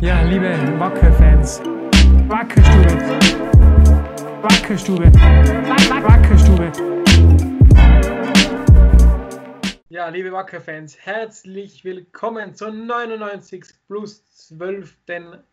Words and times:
Ja, 0.00 0.22
liebe 0.22 0.48
Wacke-Fans, 0.78 1.60
Wackelstube, 2.28 2.88
Wackelstube, 4.42 5.12
Wackelstube. 6.02 6.72
Ja, 9.88 10.08
liebe 10.08 10.30
Wacker-Fans, 10.30 10.96
herzlich 10.98 11.84
willkommen 11.84 12.54
zur 12.54 12.70
99 12.70 13.64
plus 13.88 14.24
12. 14.48 14.96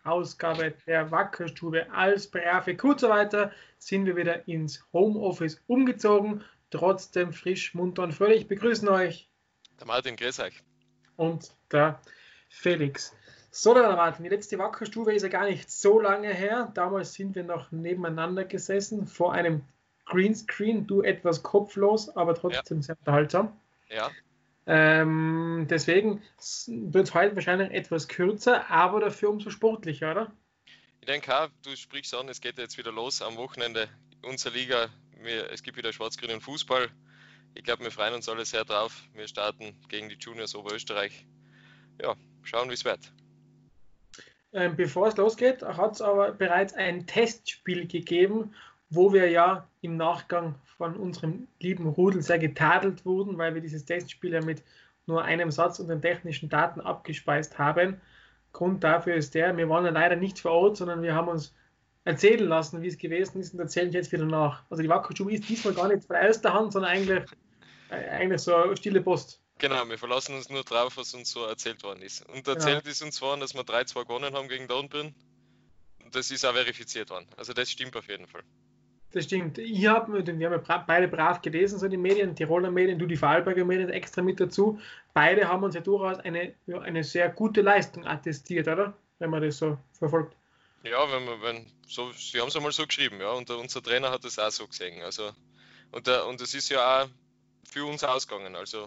Ausgabe 0.04 0.76
der 0.86 1.10
Wackerstube. 1.10 1.92
Als 1.92 2.28
brave 2.28 2.78
Kurzarbeiter 2.78 3.52
sind 3.80 4.06
wir 4.06 4.16
wieder 4.16 4.48
ins 4.48 4.86
Homeoffice 4.94 5.60
umgezogen, 5.66 6.44
trotzdem 6.70 7.34
frisch, 7.34 7.74
munter 7.74 8.04
und 8.04 8.14
fröhlich. 8.14 8.48
Begrüßen 8.48 8.88
euch 8.90 9.28
der 9.80 9.88
Martin, 9.88 10.16
grüß 10.16 10.40
euch. 10.40 10.64
Und 11.18 11.52
der 11.72 12.00
Felix. 12.50 13.14
So, 13.58 13.74
dann 13.74 13.96
Martin, 13.96 14.26
die 14.26 14.30
letzte 14.30 14.60
Wackerstube 14.60 15.14
ist 15.14 15.24
ja 15.24 15.30
gar 15.30 15.46
nicht 15.46 15.72
so 15.72 16.02
lange 16.02 16.28
her. 16.34 16.74
Damals 16.74 17.14
sind 17.14 17.36
wir 17.36 17.44
noch 17.44 17.72
nebeneinander 17.72 18.44
gesessen 18.44 19.08
vor 19.08 19.32
einem 19.32 19.64
Greenscreen, 20.04 20.88
du 20.88 21.02
etwas 21.02 21.42
kopflos, 21.42 22.10
aber 22.18 22.36
trotzdem 22.36 22.80
ja. 22.80 22.84
sehr 22.84 22.98
unterhaltsam. 23.00 23.58
Ja. 23.90 24.12
Ähm, 24.68 25.68
deswegen 25.70 26.22
wird 26.68 27.08
es 27.08 27.14
heute 27.14 27.36
wahrscheinlich 27.36 27.72
etwas 27.72 28.10
kürzer, 28.10 28.70
aber 28.70 29.00
dafür 29.00 29.30
umso 29.30 29.50
sportlicher, 29.50 30.12
oder? 30.12 30.34
Ich 31.00 31.08
denke 31.08 31.34
auch, 31.34 31.48
du 31.64 31.78
sprichst 31.78 32.14
an, 32.14 32.28
es 32.28 32.42
geht 32.42 32.58
jetzt 32.58 32.78
wieder 32.78 32.92
los 32.92 33.22
am 33.22 33.38
Wochenende. 33.38 33.88
Unsere 34.22 34.54
Liga, 34.54 34.90
wir, 35.22 35.50
es 35.50 35.64
gibt 35.64 35.78
wieder 35.78 35.94
schwarz-grünen 35.94 36.42
Fußball. 36.42 36.90
Ich 37.54 37.64
glaube, 37.64 37.86
wir 37.86 37.92
freuen 37.92 38.16
uns 38.16 38.28
alle 38.28 38.44
sehr 38.44 38.66
drauf. 38.66 39.04
Wir 39.14 39.30
starten 39.30 39.78
gegen 39.88 40.10
die 40.10 40.18
Juniors 40.20 40.56
Oberösterreich. 40.56 41.26
Ja, 42.02 42.18
schauen, 42.44 42.70
wie 42.70 42.74
es 42.74 42.84
wird. 42.84 43.14
Ähm, 44.56 44.78
bevor 44.78 45.10
es 45.10 45.18
losgeht, 45.18 45.62
hat 45.64 45.96
es 45.96 46.02
aber 46.02 46.32
bereits 46.32 46.74
ein 46.74 47.06
Testspiel 47.06 47.88
gegeben, 47.88 48.54
wo 48.90 49.12
wir 49.12 49.30
ja 49.30 49.68
im 49.82 49.98
Nachgang 49.98 50.56
von 50.78 50.96
unserem 50.96 51.50
lieben 51.60 51.88
Rudel 51.88 52.22
sehr 52.22 52.40
getadelt 52.40 53.06
wurden, 53.06 53.38
weil 53.38 53.54
wir 53.54 53.62
dieses 53.62 53.84
Testspiel 53.84 54.32
ja 54.32 54.42
mit 54.42 54.64
nur 55.08 55.26
einem 55.26 55.52
Satz 55.52 55.80
und 55.80 55.90
den 55.90 56.02
technischen 56.02 56.48
Daten 56.48 56.80
abgespeist 56.80 57.60
haben. 57.60 58.00
Grund 58.54 58.82
dafür 58.82 59.16
ist 59.16 59.36
der, 59.36 59.58
wir 59.58 59.68
waren 59.68 59.84
ja 59.84 59.92
leider 59.92 60.16
nicht 60.16 60.40
vor 60.40 60.52
Ort, 60.52 60.78
sondern 60.78 61.02
wir 61.02 61.14
haben 61.14 61.28
uns 61.28 61.54
erzählen 62.06 62.48
lassen, 62.48 62.82
wie 62.82 62.88
es 62.88 62.98
gewesen 62.98 63.42
ist 63.42 63.54
und 63.54 63.60
erzählen 63.60 63.92
jetzt 63.92 64.14
wieder 64.14 64.26
nach. 64.26 64.64
Also 64.70 64.82
die 64.82 64.90
Wackelstube 64.90 65.34
ist 65.34 65.50
diesmal 65.50 65.74
gar 65.74 65.90
nicht 65.90 66.06
von 66.06 66.16
erster 66.16 66.54
Hand, 66.54 66.72
sondern 66.72 66.92
eigentlich, 66.92 67.26
äh, 67.90 68.10
eigentlich 68.10 68.40
so 68.40 68.74
stille 68.78 69.02
Post. 69.02 69.42
Genau, 69.58 69.88
wir 69.88 69.98
verlassen 69.98 70.36
uns 70.36 70.50
nur 70.50 70.64
drauf, 70.64 70.98
was 70.98 71.14
uns 71.14 71.32
so 71.32 71.46
erzählt 71.46 71.82
worden 71.84 72.02
ist. 72.02 72.28
Und 72.28 72.48
erzählt 72.48 72.84
genau. 72.84 72.92
ist 72.92 73.02
uns 73.02 73.22
worden, 73.22 73.40
dass 73.40 73.54
wir 73.54 73.62
3-2 73.62 74.02
gewonnen 74.04 74.34
haben 74.34 74.50
gegen 74.50 74.68
Dornbirn. 74.68 75.16
Und 76.04 76.16
das 76.16 76.30
ist 76.30 76.46
auch 76.46 76.54
verifiziert 76.54 77.10
worden. 77.10 77.28
Also 77.38 77.54
das 77.54 77.72
stimmt 77.72 77.96
auf 77.96 78.08
jeden 78.08 78.28
Fall. 78.28 78.44
Das 79.12 79.24
stimmt. 79.24 79.58
Ich 79.58 79.88
habe, 79.88 80.26
wir 80.26 80.34
haben 80.34 80.42
ja 80.42 80.84
beide 80.86 81.08
brav 81.08 81.42
gelesen, 81.42 81.80
so 81.80 81.88
die 81.88 81.96
Medien, 81.96 82.36
Tiroler 82.36 82.70
Medien, 82.70 83.00
du 83.00 83.06
die 83.06 83.16
Vorarlberger 83.16 83.64
Medien 83.64 83.90
extra 83.90 84.22
mit 84.22 84.42
dazu. 84.42 84.78
Beide 85.14 85.48
haben 85.48 85.64
uns 85.64 85.74
ja 85.74 85.80
durchaus 85.80 86.20
eine, 86.20 86.54
ja, 86.68 86.82
eine 86.82 87.02
sehr 87.06 87.30
gute 87.30 87.62
Leistung 87.62 88.06
attestiert, 88.06 88.68
oder? 88.68 88.94
Wenn 89.20 89.30
man 89.30 89.42
das 89.42 89.58
so 89.58 89.78
verfolgt. 89.94 90.36
Ja, 90.84 91.10
wenn 91.10 91.24
man, 91.24 91.42
wenn, 91.42 91.66
so, 91.88 92.12
sie 92.12 92.42
haben 92.42 92.50
es 92.50 92.58
einmal 92.58 92.74
so 92.74 92.86
geschrieben, 92.86 93.22
ja, 93.22 93.32
und 93.32 93.50
unser 93.50 93.82
Trainer 93.82 94.12
hat 94.12 94.26
das 94.26 94.38
auch 94.38 94.52
so 94.52 94.68
gesehen. 94.68 95.02
Also, 95.02 95.32
und, 95.92 96.08
der, 96.08 96.28
und 96.28 96.42
das 96.42 96.54
ist 96.54 96.68
ja 96.68 97.04
auch 97.04 97.08
für 97.70 97.86
uns 97.86 98.04
ausgegangen. 98.04 98.58
Also 98.58 98.86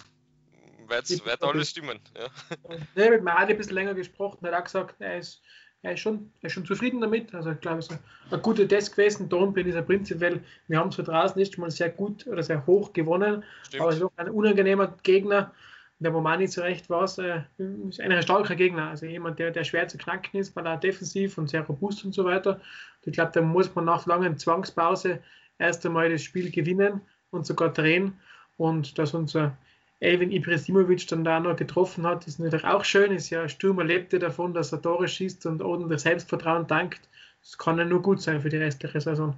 wird, 0.89 1.25
wird 1.25 1.43
alles 1.43 1.71
stimmen. 1.71 1.99
Ja. 2.17 3.05
Ja, 3.05 3.11
mit 3.11 3.23
Madi 3.23 3.53
ein 3.53 3.59
bisschen 3.59 3.75
länger 3.75 3.95
gesprochen, 3.95 4.47
hat 4.47 4.55
auch 4.55 4.65
gesagt, 4.65 4.97
er 5.01 5.19
ist 5.19 5.43
er 5.83 5.93
ist 5.93 6.01
schon, 6.01 6.33
er 6.41 6.47
ist 6.47 6.53
schon 6.53 6.67
zufrieden 6.67 7.01
damit. 7.01 7.35
Also 7.35 7.53
ich 7.53 7.61
glaube, 7.61 7.79
es 7.79 7.89
ist 7.89 7.99
ein 8.31 8.43
guter 8.43 8.67
Test 8.67 8.97
gewesen. 8.97 9.29
Dornbirn 9.29 9.67
ist 9.67 9.77
ja 9.77 9.83
prinzipiell, 9.83 10.41
wir 10.67 10.79
haben 10.79 10.89
es 10.89 10.97
für 10.97 11.05
draußen 11.05 11.39
nicht 11.39 11.57
mal 11.59 11.71
sehr 11.71 11.91
gut 11.91 12.27
oder 12.27 12.43
sehr 12.43 12.67
hoch 12.67 12.93
gewonnen, 12.93 13.45
Stimmt. 13.63 13.83
aber 13.83 13.91
es 13.91 13.97
ist 13.97 14.03
auch 14.03 14.13
ein 14.17 14.31
unangenehmer 14.31 14.95
Gegner. 15.03 15.53
Der 16.01 16.13
Momani 16.13 16.49
zurecht 16.49 16.89
war 16.91 17.05
es, 17.05 17.19
äh, 17.19 17.43
ist 17.89 18.01
ein 18.01 18.23
starker 18.23 18.55
Gegner, 18.55 18.91
also 18.91 19.07
jemand, 19.07 19.41
der, 19.41 19.51
der 19.51 19.65
schwer 19.65 19.89
zu 19.89 19.99
knacken 19.99 20.39
ist, 20.39 20.55
weil 20.55 20.65
er 20.65 20.77
defensiv 20.77 21.39
und 21.39 21.51
sehr 21.51 21.63
robust 21.63 22.05
und 22.05 22.15
so 22.15 22.25
weiter. 22.25 22.55
Und 22.55 23.07
ich 23.07 23.13
glaube, 23.15 23.33
da 23.35 23.41
muss 23.41 23.75
man 23.75 23.85
nach 23.85 24.07
langen 24.07 24.39
Zwangspause 24.39 25.21
erst 25.59 25.85
einmal 25.85 26.11
das 26.11 26.23
Spiel 26.23 26.53
gewinnen 26.53 27.01
und 27.31 27.47
sogar 27.47 27.73
drehen. 27.73 28.19
Und 28.57 28.99
dass 28.99 29.15
unser 29.15 29.57
Elvin 30.01 30.31
Ibrahimovic 30.31 31.09
dann 31.09 31.25
da 31.25 31.41
noch 31.41 31.57
getroffen 31.57 32.07
hat, 32.07 32.27
ist 32.27 32.39
natürlich 32.39 32.65
auch 32.65 32.85
schön. 32.85 33.13
Ist 33.13 33.31
ja 33.31 33.49
Stürmer 33.49 33.85
lebte 33.85 34.19
davon, 34.19 34.55
dass 34.55 34.73
er 34.73 34.81
Tore 34.81 35.09
schießt 35.09 35.47
und 35.47 35.61
ordentlich 35.61 36.01
Selbstvertrauen 36.01 36.67
dankt. 36.67 37.09
Das 37.41 37.59
kann 37.59 37.79
ja 37.79 37.85
nur 37.85 38.03
gut 38.03 38.23
sein 38.23 38.41
für 38.41 38.49
die 38.49 38.59
restliche 38.59 39.01
Saison. 39.01 39.37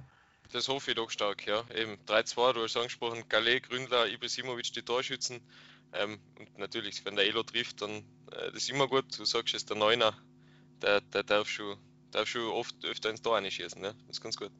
Das 0.53 0.67
hoffe 0.67 0.91
ich 0.91 0.97
doch 0.97 1.09
stark, 1.09 1.47
ja. 1.47 1.63
Eben 1.73 1.97
3-2, 2.07 2.53
du 2.53 2.63
hast 2.63 2.77
angesprochen, 2.77 3.23
Gallet, 3.29 3.69
Gründler, 3.69 4.07
Ibrahimovic 4.07 4.73
die 4.73 4.81
Torschützen. 4.81 5.39
Ähm, 5.93 6.19
und 6.37 6.57
natürlich, 6.57 7.03
wenn 7.05 7.15
der 7.15 7.25
Elo 7.25 7.43
trifft, 7.43 7.81
dann 7.81 8.03
äh, 8.31 8.51
das 8.51 8.63
ist 8.63 8.69
immer 8.69 8.87
gut. 8.87 9.17
Du 9.17 9.25
sagst 9.25 9.55
es, 9.55 9.65
der 9.65 9.77
Neuner, 9.77 10.13
der, 10.81 11.01
der 11.01 11.23
darf, 11.23 11.47
schon, 11.47 11.77
darf 12.11 12.27
schon 12.27 12.43
oft 12.49 12.75
öfter 12.85 13.09
ins 13.09 13.21
Tor 13.21 13.37
einschießen. 13.37 13.81
Ne? 13.81 13.95
Das 14.07 14.17
ist 14.17 14.21
ganz 14.21 14.37
gut. 14.37 14.51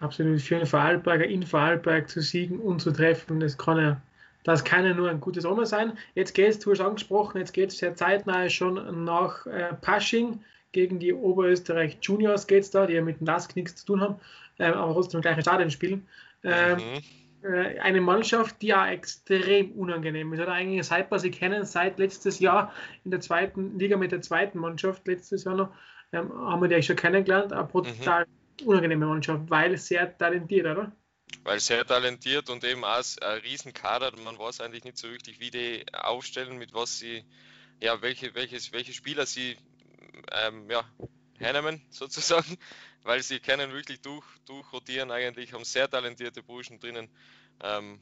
Absolut. 0.00 0.40
Für 0.40 0.56
einen 0.56 0.66
Vorarlberger 0.66 1.26
in 1.26 1.46
Vorarlberg 1.46 2.08
zu 2.08 2.20
siegen 2.20 2.58
und 2.58 2.80
zu 2.80 2.92
treffen, 2.92 3.40
das 3.40 3.56
kann 3.56 3.78
ja 3.78 4.02
das 4.44 4.64
kann 4.64 4.84
ja 4.84 4.94
nur 4.94 5.08
ein 5.08 5.20
gutes 5.20 5.44
Sommer 5.44 5.66
sein. 5.66 5.96
Jetzt 6.14 6.34
geht 6.34 6.48
es, 6.48 6.58
du 6.58 6.70
hast 6.70 6.80
angesprochen, 6.80 7.38
jetzt 7.38 7.52
geht 7.52 7.70
es 7.70 7.78
sehr 7.78 7.94
zeitnah 7.94 8.48
schon 8.48 9.04
nach 9.04 9.46
äh, 9.46 9.74
Pasching 9.80 10.40
gegen 10.72 10.98
die 10.98 11.12
Oberösterreich 11.12 11.98
Juniors 12.00 12.46
geht 12.46 12.64
es 12.64 12.70
da, 12.70 12.86
die 12.86 12.94
ja 12.94 13.02
mit 13.02 13.20
dem 13.20 13.26
Lask 13.26 13.54
nichts 13.54 13.76
zu 13.76 13.86
tun 13.86 14.00
haben, 14.00 14.16
äh, 14.58 14.64
aber 14.64 14.94
trotzdem 14.94 15.20
gleiche 15.20 15.42
Stadion 15.42 15.70
spielen. 15.70 16.08
Ähm, 16.42 16.78
mhm. 16.78 17.48
äh, 17.48 17.78
eine 17.78 18.00
Mannschaft, 18.00 18.60
die 18.62 18.68
ja 18.68 18.88
extrem 18.88 19.72
unangenehm 19.72 20.32
ist. 20.32 20.40
Oder 20.40 20.52
eigentlich 20.52 20.84
seit 20.86 21.10
wir 21.10 21.18
sie 21.18 21.30
kennen, 21.30 21.64
seit 21.64 21.98
letztes 21.98 22.40
Jahr 22.40 22.72
in 23.04 23.10
der 23.10 23.20
zweiten 23.20 23.78
Liga 23.78 23.96
mit 23.96 24.12
der 24.12 24.22
zweiten 24.22 24.58
Mannschaft, 24.58 25.06
letztes 25.06 25.44
Jahr 25.44 25.54
noch, 25.54 25.68
ähm, 26.12 26.32
haben 26.32 26.60
wir 26.62 26.68
die 26.68 26.74
eigentlich 26.74 26.86
schon 26.86 26.96
kennengelernt, 26.96 27.52
eine 27.52 27.64
brutal 27.64 28.26
mhm. 28.60 28.66
unangenehme 28.66 29.06
Mannschaft, 29.06 29.42
weil 29.48 29.76
sehr 29.76 30.16
talentiert, 30.16 30.66
oder? 30.66 30.92
Weil 31.44 31.60
sehr 31.60 31.84
talentiert 31.84 32.50
und 32.50 32.62
eben 32.64 32.84
auch 32.84 33.02
ein 33.20 33.38
Riesenkader. 33.40 34.16
Man 34.18 34.38
weiß 34.38 34.60
eigentlich 34.60 34.84
nicht 34.84 34.98
so 34.98 35.08
richtig, 35.08 35.40
wie 35.40 35.50
die 35.50 35.84
aufstellen, 35.92 36.58
mit 36.58 36.72
was 36.72 36.98
sie, 36.98 37.24
ja, 37.80 38.00
welche, 38.02 38.34
welches, 38.34 38.72
welche 38.72 38.92
Spieler 38.92 39.26
sie 39.26 39.56
ähm, 40.30 40.70
ja, 40.70 40.84
hernehmen, 41.38 41.82
sozusagen, 41.90 42.56
weil 43.02 43.22
sie 43.22 43.40
können 43.40 43.72
wirklich 43.72 44.00
durch, 44.00 44.24
durchrotieren 44.46 45.10
eigentlich, 45.10 45.52
haben 45.52 45.64
sehr 45.64 45.88
talentierte 45.90 46.42
Burschen 46.42 46.78
drinnen. 46.78 47.08
Ähm, 47.60 48.00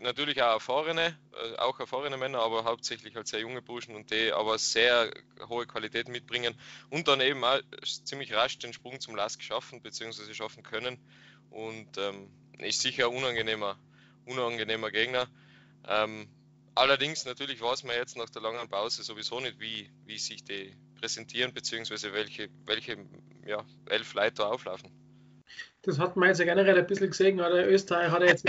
natürlich 0.00 0.42
auch 0.42 0.52
erfahrene, 0.54 1.18
äh, 1.32 1.56
auch 1.56 1.78
erfahrene 1.80 2.16
Männer, 2.16 2.40
aber 2.40 2.64
hauptsächlich 2.64 3.14
halt 3.16 3.28
sehr 3.28 3.40
junge 3.40 3.62
Burschen 3.62 3.94
und 3.94 4.10
die 4.10 4.32
aber 4.32 4.58
sehr 4.58 5.12
hohe 5.48 5.66
Qualität 5.66 6.08
mitbringen 6.08 6.54
und 6.90 7.08
dann 7.08 7.20
eben 7.20 7.44
auch 7.44 7.60
ziemlich 8.04 8.32
rasch 8.34 8.58
den 8.58 8.72
Sprung 8.72 9.00
zum 9.00 9.16
Last 9.16 9.42
schaffen 9.42 9.82
bzw. 9.82 10.34
schaffen 10.34 10.62
können 10.62 10.98
und 11.50 11.98
ähm, 11.98 12.28
ist 12.58 12.82
sicher 12.82 13.08
ein 13.08 13.16
unangenehmer, 13.16 13.78
unangenehmer 14.26 14.90
Gegner. 14.90 15.28
Ähm, 15.86 16.28
allerdings 16.74 17.24
natürlich 17.24 17.60
weiß 17.60 17.84
man 17.84 17.96
jetzt 17.96 18.16
nach 18.16 18.30
der 18.30 18.42
langen 18.42 18.68
Pause 18.68 19.02
sowieso 19.02 19.40
nicht, 19.40 19.60
wie, 19.60 19.90
wie 20.04 20.18
sich 20.18 20.44
die 20.44 20.74
präsentieren, 21.00 21.54
beziehungsweise 21.54 22.12
welche, 22.12 22.48
welche 22.66 22.98
ja, 23.46 23.64
elf 23.86 24.14
Leiter 24.14 24.50
auflaufen. 24.50 24.90
Das 25.82 25.98
hat 25.98 26.16
man 26.16 26.28
jetzt 26.28 26.38
ja 26.38 26.44
generell 26.44 26.78
ein 26.78 26.86
bisschen 26.86 27.10
gesehen. 27.10 27.40
Oder 27.40 27.66
Österreich 27.68 28.10
hat 28.10 28.22
jetzt 28.22 28.44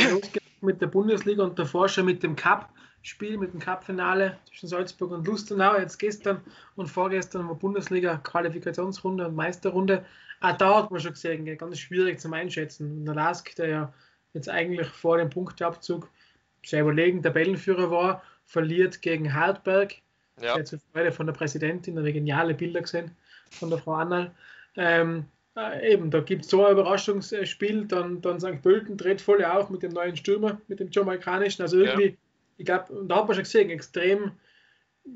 mit 0.62 0.81
der 0.81 0.88
Bundesliga 0.88 1.44
und 1.44 1.58
davor 1.58 1.90
schon 1.90 2.06
mit 2.06 2.24
dem 2.24 2.36
Cup-Spiel, 2.36 3.38
mit 3.38 3.53
dem 3.53 3.59
Cup-Finale 3.59 4.38
zwischen 4.47 4.68
Salzburg 4.68 5.12
und 5.12 5.28
Lustenau. 5.28 5.78
Jetzt 5.78 5.97
gestern 5.97 6.42
und 6.75 6.88
vorgestern 6.88 7.47
war 7.47 7.56
Bundesliga-Qualifikationsrunde 7.56 9.28
und 9.28 9.36
Meisterrunde. 9.36 10.06
Auch 10.42 10.57
da 10.57 10.78
hat 10.78 10.92
man 10.92 11.00
schon 11.00 11.13
gesehen, 11.13 11.45
ganz 11.57 11.80
schwierig 11.80 12.19
zum 12.19 12.34
Einschätzen. 12.34 13.00
Und 13.00 13.06
der 13.06 13.16
Lask, 13.16 13.56
der 13.56 13.68
ja 13.68 13.94
jetzt 14.34 14.50
eigentlich 14.50 14.88
vor 14.88 15.18
dem 15.18 15.30
Punkteabzug 15.30 16.10
sehr 16.66 16.81
überlegen 16.81 17.24
Tabellenführer 17.24 17.89
war, 17.92 18.24
verliert 18.45 19.01
gegen 19.01 19.34
Hartberg. 19.34 19.95
Ja. 20.42 20.56
Der 20.56 20.66
zur 20.66 20.80
Freude 20.94 21.12
von 21.12 21.25
der 21.25 21.34
Präsidentin, 21.34 21.98
eine 21.98 22.13
geniale 22.13 22.54
Bilder 22.54 22.81
gesehen 22.81 23.12
von 23.51 23.69
der 23.69 23.80
Frau 23.80 23.95
Annal. 23.95 24.31
Ähm, 24.75 25.25
äh, 25.60 25.94
eben, 25.94 26.12
da 26.12 26.22
gibt 26.22 26.46
es 26.46 26.52
so 26.52 26.66
ein 26.66 26.74
Überraschungsspiel, 26.74 27.86
dann, 27.86 28.22
dann 28.22 28.40
St. 28.40 28.62
Pölten 28.62 28.98
dreht 28.98 29.22
voll 29.22 29.44
auf 29.44 29.70
mit 29.70 29.84
dem 29.84 29.92
neuen 29.92 30.16
Stürmer, 30.16 30.62
mit 30.68 30.80
dem 30.80 30.90
jamaikanischen. 30.92 31.62
Also 31.62 31.78
irgendwie, 31.78 32.08
ja. 32.08 32.16
ich 32.58 32.66
glaube, 32.66 33.06
da 33.08 33.18
hat 33.18 33.28
man 33.28 33.36
schon 33.36 33.44
gesehen, 33.44 33.70
extrem 33.70 34.32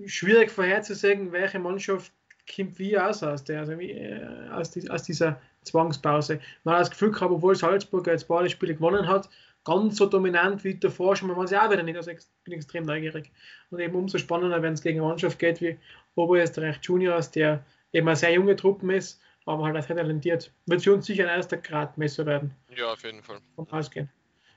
schwierig 0.06 0.51
vorherzusehen, 0.51 1.31
welche 1.31 1.60
Mannschaft 1.60 2.12
kommt 2.54 2.78
wie 2.78 2.98
aus 2.98 3.24
aus, 3.24 3.44
der, 3.44 3.60
also 3.60 3.80
wie, 3.80 3.92
äh, 3.92 4.50
aus, 4.51 4.72
die, 4.72 4.90
aus, 4.90 5.04
dieser 5.04 5.40
Zwangspause. 5.63 6.40
Man 6.63 6.75
hat 6.75 6.81
das 6.81 6.92
Gefühl 6.92 7.12
gehabt, 7.12 7.31
obwohl 7.31 7.56
Salzburg 7.56 8.07
jetzt 8.07 8.28
beide 8.28 8.50
Spiele 8.50 8.75
gewonnen 8.75 9.07
hat, 9.07 9.30
ganz 9.63 9.95
so 9.95 10.06
dominant 10.06 10.63
wie 10.63 10.75
davor 10.75 11.16
schon, 11.16 11.30
man 11.30 11.38
weiß 11.38 11.51
ja 11.51 11.66
auch 11.66 11.72
wieder 11.72 11.84
nicht. 11.84 11.95
Also 11.95 12.12
ich 12.12 12.19
bin 12.44 12.54
extrem 12.54 12.86
neugierig. 12.86 13.31
Und 13.69 13.80
eben 13.80 13.95
umso 13.95 14.18
spannender, 14.18 14.62
wenn 14.62 14.74
es 14.74 14.81
gegen 14.81 15.00
eine 15.00 15.07
Mannschaft 15.07 15.40
geht 15.40 15.62
wie 15.62 15.78
Oberösterreich 16.16 16.80
Juniors, 16.81 17.31
der 17.31 17.66
eben 17.94 18.07
eine 18.07 18.18
sehr 18.18 18.34
junge 18.34 18.57
Truppen 18.57 18.90
ist, 18.90 19.22
aber 19.45 19.66
halt 19.66 19.78
auch 19.78 19.84
sehr 19.84 19.95
talentiert. 19.95 20.51
Wird 20.66 20.84
für 20.84 20.94
uns 20.94 21.06
sicher 21.06 21.24
ein 21.24 21.38
erster 21.38 21.57
Gradmesser 21.57 22.25
werden. 22.25 22.54
Ja, 22.75 22.94
auf 22.94 23.04
jeden 23.04 23.22
Fall. 23.22 23.40
Vom 23.56 23.69
Ausgehen. 23.69 24.10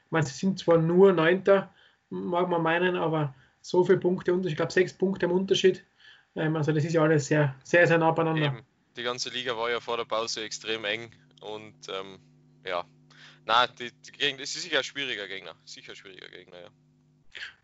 Ich 0.04 0.10
meine, 0.10 0.26
sie 0.26 0.34
sind 0.34 0.58
zwar 0.58 0.78
nur 0.78 1.12
Neunter, 1.12 1.72
mag 2.10 2.48
man 2.48 2.62
meinen, 2.62 2.96
aber 2.96 3.34
so 3.60 3.84
viele 3.84 3.98
Punkte 3.98 4.32
Unterschied, 4.32 4.52
ich 4.52 4.56
glaube 4.56 4.72
sechs 4.72 4.92
Punkte 4.92 5.26
im 5.26 5.32
Unterschied. 5.32 5.84
Ähm, 6.36 6.54
also 6.56 6.72
das 6.72 6.84
ist 6.84 6.92
ja 6.92 7.02
alles 7.02 7.26
sehr, 7.26 7.54
sehr, 7.64 7.86
sehr 7.86 7.98
nah 7.98 8.12
beieinander. 8.12 8.46
Eben. 8.46 8.62
Die 8.96 9.02
ganze 9.02 9.30
Liga 9.30 9.56
war 9.56 9.70
ja 9.70 9.80
vor 9.80 9.96
der 9.96 10.04
Pause 10.04 10.42
extrem 10.42 10.84
eng 10.84 11.10
und 11.40 11.74
ähm, 11.88 12.18
ja, 12.64 12.84
na, 13.44 13.66
die, 13.66 13.90
die 13.90 14.12
Gegner, 14.12 14.42
es 14.42 14.54
ist 14.54 14.62
sicher 14.62 14.78
ein 14.78 14.84
schwieriger 14.84 15.26
Gegner, 15.28 15.54
sicher 15.64 15.92
ein 15.92 15.96
schwieriger 15.96 16.28
Gegner, 16.28 16.60
ja. 16.60 16.68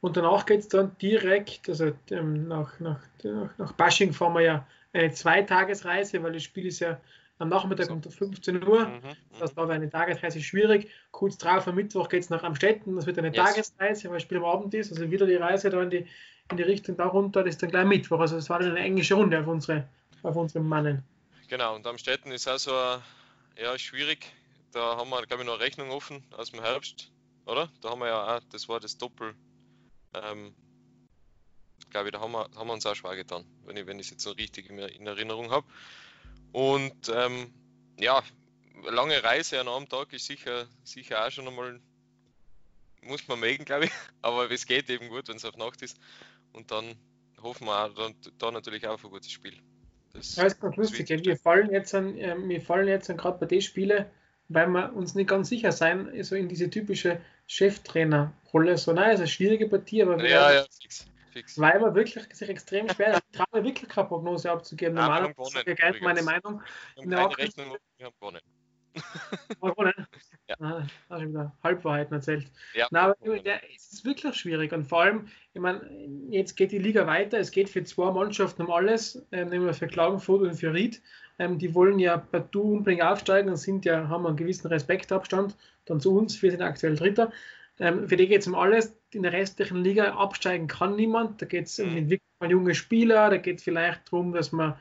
Und 0.01 0.17
danach 0.17 0.45
geht 0.45 0.61
es 0.61 0.69
dann 0.69 0.97
direkt, 0.99 1.69
also 1.69 1.93
ähm, 2.11 2.47
nach, 2.49 2.79
nach, 2.81 3.01
nach, 3.23 3.57
nach 3.57 3.73
Bashing 3.73 4.13
fahren 4.13 4.35
wir 4.35 4.43
ja 4.43 4.67
eine 4.93 5.13
Zweitagesreise, 5.13 6.23
weil 6.23 6.33
das 6.33 6.43
Spiel 6.43 6.67
ist 6.67 6.81
ja 6.81 7.01
am 7.39 7.49
Nachmittag 7.49 7.91
um 7.91 8.03
15 8.03 8.67
Uhr. 8.67 8.87
Mhm, 8.87 9.01
das 9.39 9.57
war 9.57 9.69
eine 9.69 9.91
Tagesreise 9.91 10.41
schwierig. 10.41 10.91
Kurz 11.11 11.39
drauf 11.39 11.67
am 11.67 11.75
Mittwoch 11.75 12.09
geht 12.09 12.23
es 12.23 12.31
nach 12.31 12.43
Amstetten. 12.43 12.95
Das 12.97 13.07
wird 13.07 13.19
eine 13.19 13.35
yes. 13.35 13.37
Tagesreise, 13.37 14.09
weil 14.09 14.17
das 14.17 14.23
Spiel 14.23 14.39
am 14.39 14.45
Abend 14.45 14.75
ist. 14.75 14.93
Also 14.93 15.11
wieder 15.11 15.27
die 15.27 15.35
Reise 15.35 15.71
da 15.71 15.83
in 15.83 15.91
die, 15.91 16.07
in 16.51 16.57
die 16.57 16.63
Richtung 16.63 16.97
da 16.97 17.07
runter. 17.07 17.43
Das 17.43 17.55
ist 17.55 17.63
dann 17.63 17.71
gleich 17.71 17.87
Mittwoch. 17.87 18.21
Also 18.21 18.37
das 18.37 18.49
war 18.49 18.61
dann 18.61 18.71
eine 18.71 18.81
englische 18.81 19.15
Runde 19.15 19.41
auf 19.41 19.47
unsere, 19.47 19.89
auf 20.23 20.37
unsere 20.37 20.63
Mannen. 20.63 21.03
Genau, 21.49 21.75
und 21.75 21.87
Amstetten 21.87 22.31
ist 22.33 22.47
also 22.47 22.71
ja, 22.71 23.79
schwierig. 23.79 24.33
Da 24.73 24.97
haben 24.97 25.11
wir, 25.11 25.27
glaube 25.27 25.43
ich, 25.43 25.47
noch 25.47 25.57
eine 25.57 25.63
Rechnung 25.65 25.91
offen 25.91 26.23
aus 26.37 26.51
dem 26.51 26.63
Herbst, 26.63 27.11
oder? 27.45 27.69
Da 27.83 27.91
haben 27.91 28.01
wir 28.01 28.07
ja 28.07 28.37
auch, 28.37 28.41
das 28.51 28.69
war 28.69 28.81
das 28.81 28.97
Doppel. 28.97 29.35
Ähm, 30.15 30.55
glaube 31.93 32.09
ich, 32.09 32.13
da 32.13 32.21
haben 32.21 32.33
wir, 32.33 32.49
haben 32.57 32.67
wir 32.67 32.73
uns 32.73 32.87
auch 32.87 32.97
schwer 32.97 33.15
getan, 33.15 33.45
wenn 33.65 33.77
ich, 33.77 33.87
wenn 33.87 33.99
ich 33.99 34.07
es 34.07 34.11
jetzt 34.11 34.25
so 34.25 34.33
richtig 34.33 34.69
in, 34.69 34.79
in 34.79 35.07
Erinnerung 35.07 35.51
habe. 35.51 35.67
Und 36.53 37.13
ähm, 37.15 37.53
ja, 37.99 38.23
lange 38.91 39.23
Reise 39.23 39.61
an 39.61 39.69
einem 39.69 39.89
Tag 39.89 40.13
ist 40.13 40.27
sicher, 40.27 40.67
sicher 40.83 41.25
auch 41.25 41.31
schon 41.31 41.47
einmal, 41.47 41.81
muss 43.03 43.29
man 43.29 43.41
mögen, 43.41 43.65
glaube 43.65 43.85
ich. 43.85 43.93
Aber 44.23 44.51
es 44.51 44.67
geht 44.67 44.91
eben 44.91 45.09
gut, 45.09 45.29
wenn 45.29 45.37
es 45.37 45.45
auf 45.45 45.57
Nacht 45.57 45.83
ist. 45.83 45.99
Und 46.53 46.71
dann 46.71 46.97
hoffen 47.41 47.67
wir 47.67 47.85
auch, 47.85 47.95
dann, 47.95 48.15
da 48.39 48.51
natürlich 48.51 48.87
auch 48.87 48.95
auf 48.95 49.05
ein 49.05 49.11
gutes 49.11 49.31
Spiel. 49.31 49.55
Das, 50.13 50.37
ja, 50.37 50.45
ist 50.45 50.61
ganz 50.61 50.77
lustig. 50.77 51.09
Ja. 51.09 51.25
Wir 51.25 51.37
fallen 51.37 51.71
jetzt 51.71 51.95
an, 51.95 52.17
äh, 52.19 52.37
wir 52.37 52.61
fallen 52.61 52.89
jetzt 52.89 53.09
gerade 53.17 53.39
bei 53.39 53.47
den 53.47 53.63
Spielen, 53.63 54.07
weil 54.49 54.69
wir 54.69 54.93
uns 54.95 55.15
nicht 55.15 55.29
ganz 55.29 55.49
sicher 55.49 55.73
sein, 55.73 56.11
so 56.23 56.35
in 56.35 56.49
diese 56.49 56.69
typische 56.69 57.21
Cheftrainer-Rolle. 57.47 58.77
So, 58.77 58.93
nein, 58.93 59.13
ist 59.13 59.21
eine 59.21 59.29
schwierige 59.29 59.69
Partie, 59.69 60.03
aber 60.03 60.23
ja, 60.27 60.53
ja, 60.53 60.67
fix. 60.81 61.07
Fix. 61.33 61.59
Weil 61.59 61.81
man 61.81 61.95
wirklich 61.95 62.25
sich 62.33 62.49
extrem 62.49 62.89
schwer 62.89 63.21
Ich 63.31 63.39
traue 63.39 63.65
wirklich 63.65 63.89
keine 63.89 64.09
Prognose 64.09 64.51
abzugeben. 64.51 64.95
Normalerweise 64.95 65.61
ist 65.65 65.79
ja 65.79 65.93
meine 66.01 66.23
Meinung. 66.23 66.63
Wir 66.97 67.17
haben 67.17 67.33
keine 67.33 67.39
Rechnung, 67.39 67.77
wir 67.97 68.07
haben 68.07 68.15
gewonnen. 68.21 68.41
gewonnen? 69.61 70.07
ja. 70.49 70.57
Ah, 70.61 70.87
habe 71.09 71.23
ich 71.23 71.29
wieder 71.29 71.57
Halbwahrheiten 71.63 72.15
erzählt. 72.15 72.47
Ja, 72.75 72.89
Na, 72.91 73.03
aber 73.03 73.37
ja, 73.37 73.55
es 73.75 73.93
ist 73.93 74.05
wirklich 74.05 74.35
schwierig. 74.37 74.73
Und 74.73 74.85
vor 74.85 75.03
allem, 75.03 75.29
ich 75.55 75.61
meine, 75.61 75.81
jetzt 76.31 76.57
geht 76.57 76.73
die 76.73 76.79
Liga 76.79 77.07
weiter. 77.07 77.39
Es 77.39 77.51
geht 77.51 77.71
für 77.71 77.83
zwei 77.85 78.11
Mannschaften 78.11 78.63
um 78.63 78.71
alles, 78.71 79.25
ähm, 79.33 79.49
nämlich 79.49 79.77
für 79.77 79.87
Klagenfurt 79.87 80.43
und 80.43 80.55
für 80.55 80.73
Ried. 80.73 81.03
Ähm, 81.39 81.59
die 81.59 81.75
wollen 81.75 81.99
ja 81.99 82.19
partout 82.19 82.75
unbedingt 82.75 83.03
aufsteigen 83.03 83.49
und 83.49 83.57
sind 83.57 83.85
ja, 83.85 84.09
haben 84.09 84.27
einen 84.27 84.37
gewissen 84.37 84.69
Respektabstand 84.69 85.57
dann 85.87 86.01
zu 86.01 86.15
uns. 86.17 86.41
Wir 86.43 86.51
sind 86.51 86.63
aktuell 86.63 86.97
Dritter. 86.97 87.33
Ähm, 87.79 88.09
für 88.09 88.17
die 88.17 88.29
geht 88.29 88.43
es 88.43 88.47
um 88.47 88.55
alles. 88.55 88.97
In 89.13 89.23
der 89.23 89.33
restlichen 89.33 89.83
Liga 89.83 90.15
absteigen 90.15 90.69
kann 90.69 90.97
niemand. 90.97 91.43
Da 91.43 91.47
geht 91.47 91.67
es 91.67 91.79
um 91.79 91.87
die 91.87 91.91
mhm. 91.93 91.99
Entwicklung 91.99 92.29
von 92.39 92.51
jungen 92.51 92.75
Spieler. 92.75 93.31
Da 93.31 93.37
geht 93.37 93.59
es 93.59 93.65
vielleicht 93.65 94.13
darum, 94.13 94.33
dass 94.33 94.53
man 94.53 94.75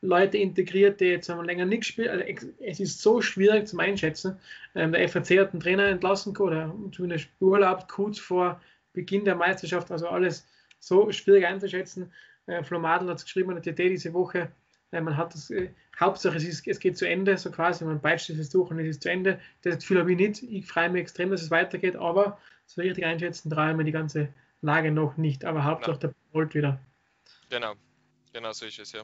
Leute 0.00 0.38
integriert, 0.38 1.00
die 1.00 1.06
jetzt 1.06 1.28
länger 1.28 1.64
nicht 1.64 1.84
spielen. 1.84 2.10
Also 2.10 2.24
es 2.60 2.80
ist 2.80 3.02
so 3.02 3.20
schwierig 3.20 3.66
zum 3.66 3.80
Einschätzen. 3.80 4.38
Ähm, 4.74 4.92
der 4.92 5.08
FAC 5.08 5.38
hat 5.38 5.52
einen 5.52 5.60
Trainer 5.60 5.86
entlassen 5.86 6.36
oder 6.36 6.74
zumindest 6.92 7.36
beurlaubt 7.38 7.88
kurz 7.88 8.18
vor 8.18 8.60
Beginn 8.92 9.24
der 9.24 9.34
Meisterschaft. 9.34 9.90
Also 9.90 10.08
alles 10.08 10.46
so 10.78 11.10
schwierig 11.10 11.46
einzuschätzen. 11.46 12.12
Äh, 12.46 12.62
Flo 12.62 12.78
Madel 12.78 13.08
hat 13.08 13.18
es 13.18 13.24
geschrieben 13.24 13.56
in 13.56 13.62
der 13.62 13.74
TT 13.74 13.78
diese 13.78 14.12
Woche. 14.12 14.52
Äh, 14.92 15.00
man 15.00 15.16
hat 15.16 15.34
das, 15.34 15.50
äh, 15.50 15.70
Hauptsache 16.00 16.36
es, 16.36 16.44
ist, 16.44 16.66
es 16.66 16.78
geht 16.78 16.96
zu 16.96 17.08
Ende, 17.08 17.36
so 17.36 17.50
quasi, 17.50 17.84
man 17.84 18.00
peitscht 18.00 18.30
es 18.30 18.50
durch 18.50 18.70
und 18.70 18.78
es 18.78 18.86
ist 18.86 19.02
zu 19.02 19.10
Ende. 19.10 19.40
Das 19.62 19.78
Gefühl 19.78 19.98
habe 19.98 20.12
ich 20.12 20.18
nicht. 20.18 20.42
Ich 20.44 20.66
freue 20.66 20.88
mich 20.90 21.02
extrem, 21.02 21.30
dass 21.30 21.42
es 21.42 21.50
weitergeht, 21.50 21.96
aber 21.96 22.38
so 22.66 22.80
richtig 22.80 23.04
einschätzen 23.04 23.50
traue 23.50 23.70
ich 23.70 23.76
mir 23.76 23.84
die 23.84 23.92
ganze 23.92 24.28
Lage 24.60 24.92
noch 24.92 25.16
nicht. 25.16 25.44
Aber 25.44 25.64
Hauptsache 25.64 25.98
der 25.98 26.14
rollt 26.32 26.54
wieder. 26.54 26.80
Genau, 27.50 27.74
genau 28.32 28.52
so 28.52 28.66
ist 28.66 28.78
es, 28.78 28.92
ja. 28.92 29.02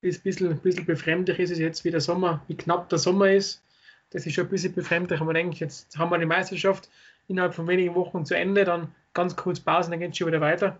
Ist 0.00 0.20
ein 0.20 0.22
bisschen, 0.22 0.50
ein 0.50 0.58
bisschen 0.58 0.86
befremdlich 0.86 1.38
ist 1.38 1.50
es 1.50 1.58
jetzt, 1.58 1.84
wie 1.84 1.90
der 1.90 2.00
Sommer, 2.00 2.42
wie 2.48 2.56
knapp 2.56 2.88
der 2.88 2.98
Sommer 2.98 3.30
ist. 3.30 3.62
Das 4.10 4.26
ist 4.26 4.34
schon 4.34 4.44
ein 4.44 4.50
bisschen 4.50 4.74
befremdlich, 4.74 5.20
aber 5.20 5.26
man 5.26 5.34
denkt, 5.34 5.58
jetzt 5.60 5.96
haben 5.96 6.10
wir 6.10 6.18
die 6.18 6.26
Meisterschaft 6.26 6.90
innerhalb 7.28 7.54
von 7.54 7.68
wenigen 7.68 7.94
Wochen 7.94 8.24
zu 8.24 8.36
Ende, 8.36 8.64
dann 8.64 8.94
ganz 9.14 9.36
kurz 9.36 9.60
Pause, 9.60 9.90
dann 9.90 10.00
geht 10.00 10.10
es 10.10 10.18
schon 10.18 10.26
wieder 10.26 10.40
weiter. 10.40 10.78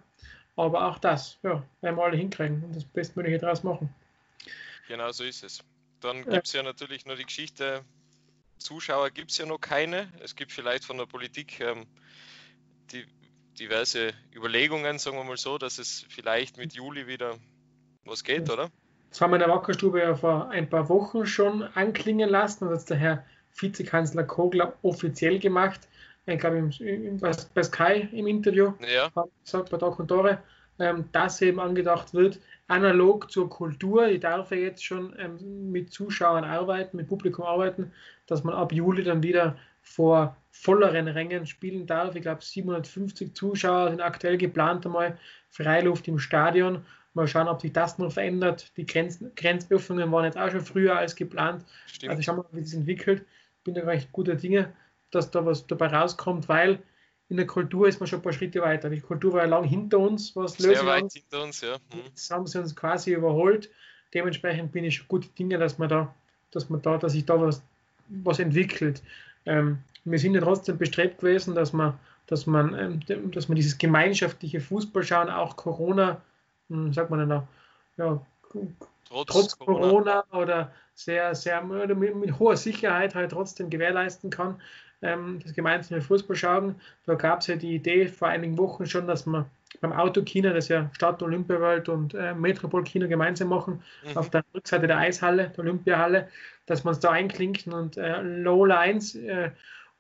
Aber 0.57 0.87
auch 0.87 0.99
das, 0.99 1.39
ja, 1.43 1.63
werden 1.81 1.97
wir 1.97 2.05
alle 2.05 2.17
hinkriegen 2.17 2.63
und 2.65 2.77
das 2.77 2.85
Bestmögliche 2.85 3.39
draus 3.39 3.63
machen. 3.63 3.95
Genau 4.89 5.13
so 5.13 5.25
ist 5.25 5.45
es. 5.45 5.61
Dann 6.01 6.25
gibt 6.25 6.47
es 6.47 6.53
ja. 6.53 6.63
natürlich 6.63 7.07
nur 7.07 7.17
die 7.17 7.25
Geschichte, 7.25 7.85
Zuschauer 8.59 9.11
gibt 9.11 9.31
es 9.31 9.39
ja 9.39 9.47
noch 9.47 9.61
keine. 9.61 10.09
Es 10.23 10.37
gibt 10.37 10.53
vielleicht 10.53 10.85
von 10.85 10.97
der 10.97 11.07
Politik 11.07 11.61
ähm, 11.61 11.87
die, 12.93 13.05
diverse 13.59 14.13
Überlegungen, 14.35 14.99
sagen 14.99 15.17
wir 15.17 15.25
mal 15.25 15.37
so, 15.37 15.59
dass 15.59 15.79
es 15.79 16.07
vielleicht 16.09 16.57
mit 16.57 16.73
Juli 16.73 17.07
wieder 17.07 17.37
was 18.05 18.25
geht, 18.25 18.51
oder? 18.51 18.71
Das 19.11 19.21
haben 19.21 19.31
wir 19.31 19.37
in 19.37 19.41
der 19.41 19.51
Wackerstube 19.51 20.01
ja 20.01 20.15
vor 20.15 20.49
ein 20.51 20.71
paar 20.71 20.89
Wochen 20.89 21.27
schon 21.27 21.63
anklingen 21.63 22.31
lassen. 22.31 22.69
Das 22.71 22.83
hat 22.83 22.91
der 22.91 22.97
Herr 22.97 23.25
Vizekanzler 23.55 24.25
Kogler 24.25 24.79
offiziell 24.83 25.39
gemacht. 25.39 25.81
Ich 26.25 26.39
glaube, 26.39 26.71
bei 27.55 27.63
Sky 27.63 28.09
im 28.13 28.27
Interview 28.27 28.73
ja. 28.81 29.11
gesagt, 29.45 29.71
bei 29.71 29.77
Tag 29.77 29.99
und 29.99 30.09
Tore, 30.09 30.43
ähm, 30.79 31.09
dass 31.13 31.43
eben 31.43 31.61
angedacht 31.61 32.15
wird, 32.15 32.39
analog 32.73 33.31
zur 33.31 33.51
Kultur, 33.51 34.09
ich 34.09 34.21
darf 34.21 34.51
ja 34.51 34.57
jetzt 34.57 34.85
schon 34.85 35.15
ähm, 35.19 35.71
mit 35.71 35.93
Zuschauern 35.93 36.45
arbeiten, 36.45 36.97
mit 36.97 37.09
Publikum 37.09 37.45
arbeiten, 37.45 37.93
dass 38.27 38.45
man 38.45 38.55
ab 38.55 38.73
Juli 38.73 39.05
dann 39.05 39.23
wieder 39.23 39.57
vor 39.83 40.37
volleren 40.51 41.09
Rängen 41.09 41.47
spielen 41.47 41.87
darf. 41.87 42.15
Ich 42.15 42.23
glaube, 42.23 42.43
750 42.43 43.35
Zuschauer 43.35 43.91
sind 43.91 44.01
aktuell 44.01 44.39
geplant 44.39 44.87
einmal, 44.87 45.19
Freiluft 45.51 46.09
im 46.09 46.19
Stadion. 46.19 46.85
Mal 47.15 47.29
schauen, 47.29 47.49
ob 47.49 47.61
sich 47.61 47.75
das 47.75 47.99
noch 47.99 48.13
verändert. 48.13 48.73
Die 48.79 48.87
Grenz 48.87 49.23
Grenzöffnungen 49.37 50.11
waren 50.11 50.25
jetzt 50.25 50.39
auch 50.39 50.51
schon 50.51 50.63
früher 50.63 50.97
als 50.97 51.15
geplant. 51.15 51.65
Stimmt. 51.87 52.11
Also 52.11 52.23
schauen 52.23 52.37
wir 52.39 52.43
mal, 52.45 52.49
wie 52.53 52.63
das 52.63 52.73
entwickelt. 52.73 53.27
Ich 53.59 53.65
bin 53.65 53.75
da 53.75 53.83
recht 53.83 54.11
guter 54.13 54.37
Dinge, 54.37 54.73
dass 55.11 55.31
da 55.31 55.45
was 55.45 55.67
dabei 55.67 55.89
rauskommt, 55.89 56.49
weil 56.49 56.79
in 57.33 57.39
der 57.39 57.47
Kultur 57.47 57.89
ist 57.89 57.99
man 57.99 58.07
schon 58.07 58.19
ein 58.19 58.23
paar 58.23 58.35
Schritte 58.35 58.61
weiter. 58.61 58.91
Die 58.91 59.01
Kultur 59.01 59.33
war 59.33 59.41
ja 59.41 59.47
lang 59.47 59.65
hinter 59.65 59.99
uns, 59.99 60.37
was 60.37 60.53
Sehr 60.53 60.73
Lösung 60.73 60.87
weit 60.87 61.11
hinter 61.11 61.43
uns, 61.43 61.63
ja. 61.63 61.79
Mhm. 61.79 62.01
Jetzt 62.05 62.31
haben 62.31 62.47
sie 62.47 62.61
uns 62.61 62.77
quasi 62.77 63.15
überholt. 63.15 63.71
Dementsprechend 64.13 64.71
bin 64.71 64.85
ich 64.85 64.97
schon 64.97 65.09
gute 65.09 65.29
Dinge, 65.29 65.57
dass 65.57 65.79
man 65.79 65.89
da, 65.89 66.15
dass 66.51 66.69
man 66.69 66.83
da, 66.83 66.99
dass 66.99 67.13
sich 67.13 67.25
da 67.25 67.41
was, 67.41 67.63
was 68.09 68.39
entwickelt. 68.39 69.03
Ähm, 69.47 69.79
wir 70.05 70.19
sind 70.19 70.35
ja 70.35 70.43
trotzdem 70.43 70.77
bestrebt 70.77 71.21
gewesen, 71.21 71.55
dass 71.55 71.73
man, 71.73 71.99
dass 72.27 72.45
man, 72.47 73.03
ähm, 73.09 73.31
dass 73.31 73.49
man 73.49 73.57
dieses 73.57 73.79
gemeinschaftliche 73.79 74.61
Fußballschauen 74.61 75.31
auch 75.31 75.57
Corona, 75.57 76.21
hm, 76.69 76.93
sagt 76.93 77.09
man 77.09 77.21
denn 77.21 77.31
da, 77.31 77.49
ja, 77.97 78.21
trotz, 79.09 79.27
trotz 79.27 79.59
Corona. 79.59 80.21
Corona. 80.21 80.25
oder 80.33 80.73
sehr, 80.95 81.35
sehr 81.35 81.63
mit, 81.65 82.15
mit 82.15 82.39
hoher 82.39 82.59
Sicherheit 82.59 83.15
halt 83.15 83.31
trotzdem 83.31 83.71
gewährleisten 83.71 84.29
kann 84.29 84.61
ähm, 85.03 85.41
das 85.43 85.53
gemeinsame 85.55 86.01
Fußball 86.01 86.37
schauen. 86.37 86.77
Da 87.07 87.15
gab 87.15 87.41
es 87.41 87.49
ja 87.49 87.57
die 87.57 87.75
Idee 87.75 88.07
vor 88.07 88.29
einigen 88.29 88.57
Wochen 88.57 88.87
schon, 88.87 89.07
dass 89.07 89.27
man 89.27 89.47
beim 89.81 89.93
Autokino, 89.93 90.53
das 90.53 90.69
ja 90.69 90.91
Stadt 90.93 91.23
Olympiawelt 91.23 91.89
und 91.89 92.15
äh, 92.15 92.35
Metropolkino 92.35 93.09
gemeinsam 93.09 93.49
machen, 93.49 93.83
mhm. 94.05 94.17
auf 94.17 94.31
der 94.31 94.45
Rückseite 94.55 94.87
der 94.87 94.99
Eishalle, 94.99 95.49
der 95.51 95.59
Olympiahalle, 95.61 96.29
dass 96.67 96.85
man 96.85 96.93
es 96.93 97.01
da 97.01 97.11
einklinken 97.11 97.73
und 97.73 97.97
äh, 97.97 98.21
Low 98.23 98.65
Lines 98.65 99.15
äh, 99.15 99.51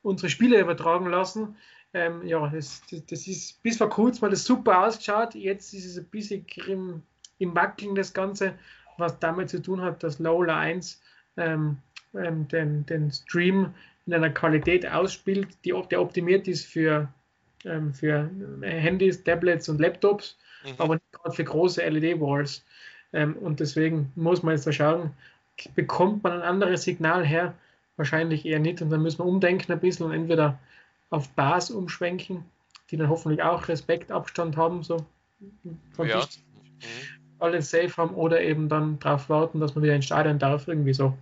unsere 0.02 0.28
Spiele 0.28 0.60
übertragen 0.60 1.06
lassen. 1.06 1.56
Ähm, 1.94 2.26
ja, 2.26 2.48
das, 2.48 2.82
das, 2.90 3.04
das, 3.06 3.26
ist 3.26 3.62
bis 3.62 3.76
vor 3.76 3.90
kurzem 3.90 4.22
mal 4.22 4.30
das 4.30 4.44
super 4.44 4.86
ausgeschaut. 4.86 5.34
Jetzt 5.34 5.74
ist 5.74 5.84
es 5.84 5.98
ein 5.98 6.06
bisschen 6.06 6.46
im, 6.66 7.02
im 7.38 7.54
Wackeln 7.54 7.94
das 7.94 8.14
Ganze, 8.14 8.54
was 8.98 9.18
damit 9.18 9.50
zu 9.50 9.60
tun 9.60 9.80
hat, 9.80 10.02
dass 10.02 10.18
Low 10.18 10.42
Lines 10.42 11.02
ähm, 11.36 11.78
ähm, 12.14 12.48
den, 12.48 12.86
den 12.86 13.10
Stream 13.10 13.74
in 14.06 14.14
einer 14.14 14.30
Qualität 14.30 14.86
ausspielt, 14.86 15.48
die, 15.64 15.74
der 15.90 16.00
optimiert 16.00 16.48
ist 16.48 16.66
für, 16.66 17.08
ähm, 17.64 17.92
für 17.92 18.30
Handys, 18.62 19.22
Tablets 19.22 19.68
und 19.68 19.80
Laptops, 19.80 20.38
mhm. 20.64 20.74
aber 20.78 20.94
nicht 20.94 21.12
gerade 21.12 21.34
für 21.34 21.44
große 21.44 21.82
LED-Walls. 21.82 22.64
Ähm, 23.12 23.36
und 23.36 23.60
deswegen 23.60 24.10
muss 24.14 24.42
man 24.42 24.54
jetzt 24.54 24.66
da 24.66 24.72
schauen, 24.72 25.10
bekommt 25.74 26.22
man 26.24 26.32
ein 26.32 26.42
anderes 26.42 26.82
Signal 26.82 27.24
her? 27.24 27.54
Wahrscheinlich 27.96 28.46
eher 28.46 28.58
nicht. 28.58 28.82
Und 28.82 28.90
dann 28.90 29.02
müssen 29.02 29.18
wir 29.18 29.26
umdenken 29.26 29.72
ein 29.72 29.80
bisschen 29.80 30.06
und 30.06 30.12
entweder 30.12 30.58
auf 31.10 31.28
Bas 31.30 31.70
umschwenken, 31.70 32.44
die 32.90 32.96
dann 32.96 33.08
hoffentlich 33.08 33.42
auch 33.42 33.68
Respektabstand 33.68 34.56
haben, 34.56 34.82
so 34.82 35.04
von 35.92 36.08
ja. 36.08 36.18
Mhm. 36.18 36.22
alles 37.38 37.70
safe 37.70 37.96
haben 37.96 38.14
oder 38.14 38.40
eben 38.40 38.68
dann 38.68 38.98
darauf 38.98 39.28
warten, 39.28 39.60
dass 39.60 39.74
man 39.74 39.84
wieder 39.84 39.94
ins 39.94 40.06
Stadion 40.06 40.38
darf, 40.38 40.68
irgendwie 40.68 40.94
so. 40.94 41.16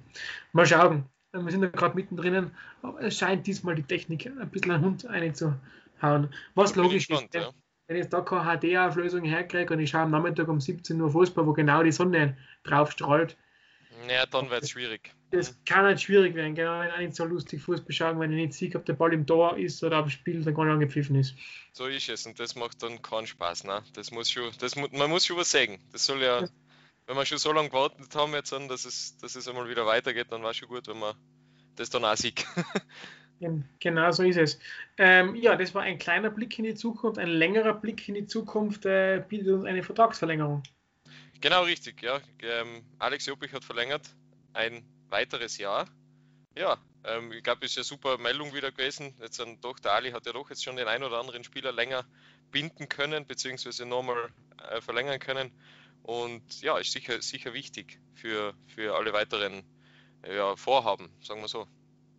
Mal 0.53 0.67
schauen. 0.67 1.05
Wir 1.33 1.51
sind 1.51 1.63
ja 1.63 1.69
gerade 1.69 1.95
mittendrin, 1.95 2.51
aber 2.83 3.01
es 3.03 3.17
scheint 3.19 3.47
diesmal 3.47 3.77
die 3.77 3.85
Technik 3.85 4.27
ein 4.27 4.51
bisschen 4.51 4.73
einen 4.73 4.85
Hund 4.85 5.07
einzuhauen. 5.07 6.35
Was 6.55 6.75
logisch 6.75 7.07
gespannt, 7.07 7.35
ist, 7.35 7.43
ja. 7.43 7.51
wenn 7.87 7.97
ich 7.97 8.03
jetzt 8.03 8.13
da 8.13 8.21
keine 8.21 8.59
HD-Auflösung 8.59 9.25
herkriege 9.25 9.73
und 9.73 9.81
ich 9.81 9.91
schaue 9.91 10.03
am 10.03 10.11
Nachmittag 10.11 10.49
um 10.49 10.61
17 10.61 11.01
Uhr 11.01 11.11
Fußball, 11.11 11.47
wo 11.47 11.53
genau 11.53 11.85
die 11.85 11.93
Sonne 11.93 12.37
drauf 12.65 12.91
strahlt. 12.91 13.37
Ja, 14.09 14.27
dann 14.27 14.51
wird 14.51 14.65
es 14.65 14.71
schwierig. 14.71 15.15
Das 15.31 15.57
kann 15.65 15.85
halt 15.85 16.01
schwierig 16.01 16.35
werden, 16.35 16.57
genau, 16.57 16.81
wenn 16.81 16.91
ich 16.95 16.99
nicht 16.99 17.15
so 17.15 17.25
lustig 17.25 17.63
Fußball 17.63 17.93
schauen, 17.93 18.19
wenn 18.19 18.33
ich 18.33 18.47
nicht 18.47 18.55
sehe, 18.55 18.75
ob 18.75 18.85
der 18.85 18.95
Ball 18.95 19.13
im 19.13 19.25
Tor 19.25 19.57
ist 19.57 19.85
oder 19.85 19.99
am 19.99 20.11
Spiel 20.11 20.43
dann 20.43 20.55
gar 20.55 20.65
nicht 20.65 20.73
angepfiffen 20.73 21.15
ist. 21.15 21.37
So 21.73 21.87
ist 21.87 22.09
es 22.09 22.27
und 22.27 22.41
das 22.41 22.57
macht 22.57 22.83
dann 22.83 23.03
keinen 23.03 23.29
Spaß, 23.29 23.65
ne? 23.65 23.83
Das 23.93 24.11
muss 24.11 24.31
schon, 24.31 24.51
das, 24.59 24.75
man 24.75 25.11
muss 25.11 25.27
schon 25.27 25.37
was 25.37 25.53
sagen. 25.53 25.79
Das 25.93 26.07
soll 26.07 26.23
ja 26.23 26.49
wenn 27.11 27.17
wir 27.17 27.27
schon 27.27 27.39
so 27.39 27.51
lange 27.51 27.71
gewartet 27.71 28.15
haben 28.15 28.35
jetzt 28.35 28.53
an, 28.53 28.69
dass 28.69 28.85
es, 28.85 29.17
dass 29.19 29.35
es 29.35 29.49
einmal 29.49 29.69
wieder 29.69 29.85
weitergeht, 29.85 30.29
dann 30.31 30.45
war 30.45 30.53
es 30.53 30.59
schon 30.59 30.69
gut, 30.69 30.87
wenn 30.87 31.01
man 31.01 31.17
das 31.75 31.91
dann 31.91 32.05
auch 32.05 32.17
sieht. 32.17 32.47
Genau 33.79 34.11
so 34.11 34.23
ist 34.23 34.37
es. 34.37 34.59
Ähm, 34.99 35.35
ja, 35.35 35.57
das 35.57 35.75
war 35.75 35.81
ein 35.81 35.97
kleiner 35.97 36.29
Blick 36.29 36.59
in 36.59 36.67
die 36.67 36.75
Zukunft. 36.75 37.19
Ein 37.19 37.29
längerer 37.29 37.73
Blick 37.73 38.07
in 38.07 38.15
die 38.15 38.27
Zukunft 38.27 38.85
äh, 38.85 39.25
bietet 39.27 39.49
uns 39.49 39.65
eine 39.65 39.83
Vertragsverlängerung. 39.83 40.63
Genau 41.41 41.63
richtig, 41.63 42.03
ja. 42.03 42.21
Ähm, 42.43 42.85
Alex 42.99 43.25
Joppich 43.25 43.55
hat 43.55 43.65
verlängert 43.65 44.15
ein 44.53 44.85
weiteres 45.09 45.57
Jahr. 45.57 45.87
Ja, 46.55 46.77
ähm, 47.05 47.33
ich 47.33 47.43
glaube, 47.43 47.65
es 47.65 47.71
ist 47.73 47.79
eine 47.79 47.85
super 47.85 48.19
Meldung 48.19 48.53
wieder 48.53 48.73
gewesen. 48.73 49.15
Jetzt 49.23 49.41
dann 49.41 49.59
doch, 49.63 49.79
der 49.79 49.93
Ali 49.93 50.11
hat 50.11 50.27
ja 50.27 50.35
doch 50.35 50.51
jetzt 50.51 50.63
schon 50.63 50.77
den 50.77 50.87
ein 50.87 51.03
oder 51.03 51.19
anderen 51.19 51.43
Spieler 51.43 51.73
länger 51.73 52.05
binden 52.51 52.91
können, 52.91 53.27
beziehungsweise 53.27 53.87
nochmal 53.87 54.29
äh, 54.71 54.83
verlängern 54.83 55.19
können. 55.19 55.51
Und 56.03 56.63
ja, 56.63 56.79
ist 56.79 56.93
sicher, 56.93 57.21
sicher 57.23 57.53
wichtig 57.53 58.01
für, 58.15 58.55
für 58.67 58.97
alle 58.97 59.13
weiteren 59.13 59.63
ja, 60.27 60.57
Vorhaben, 60.57 61.09
sagen 61.21 61.41
wir 61.41 61.49
so. 61.49 61.67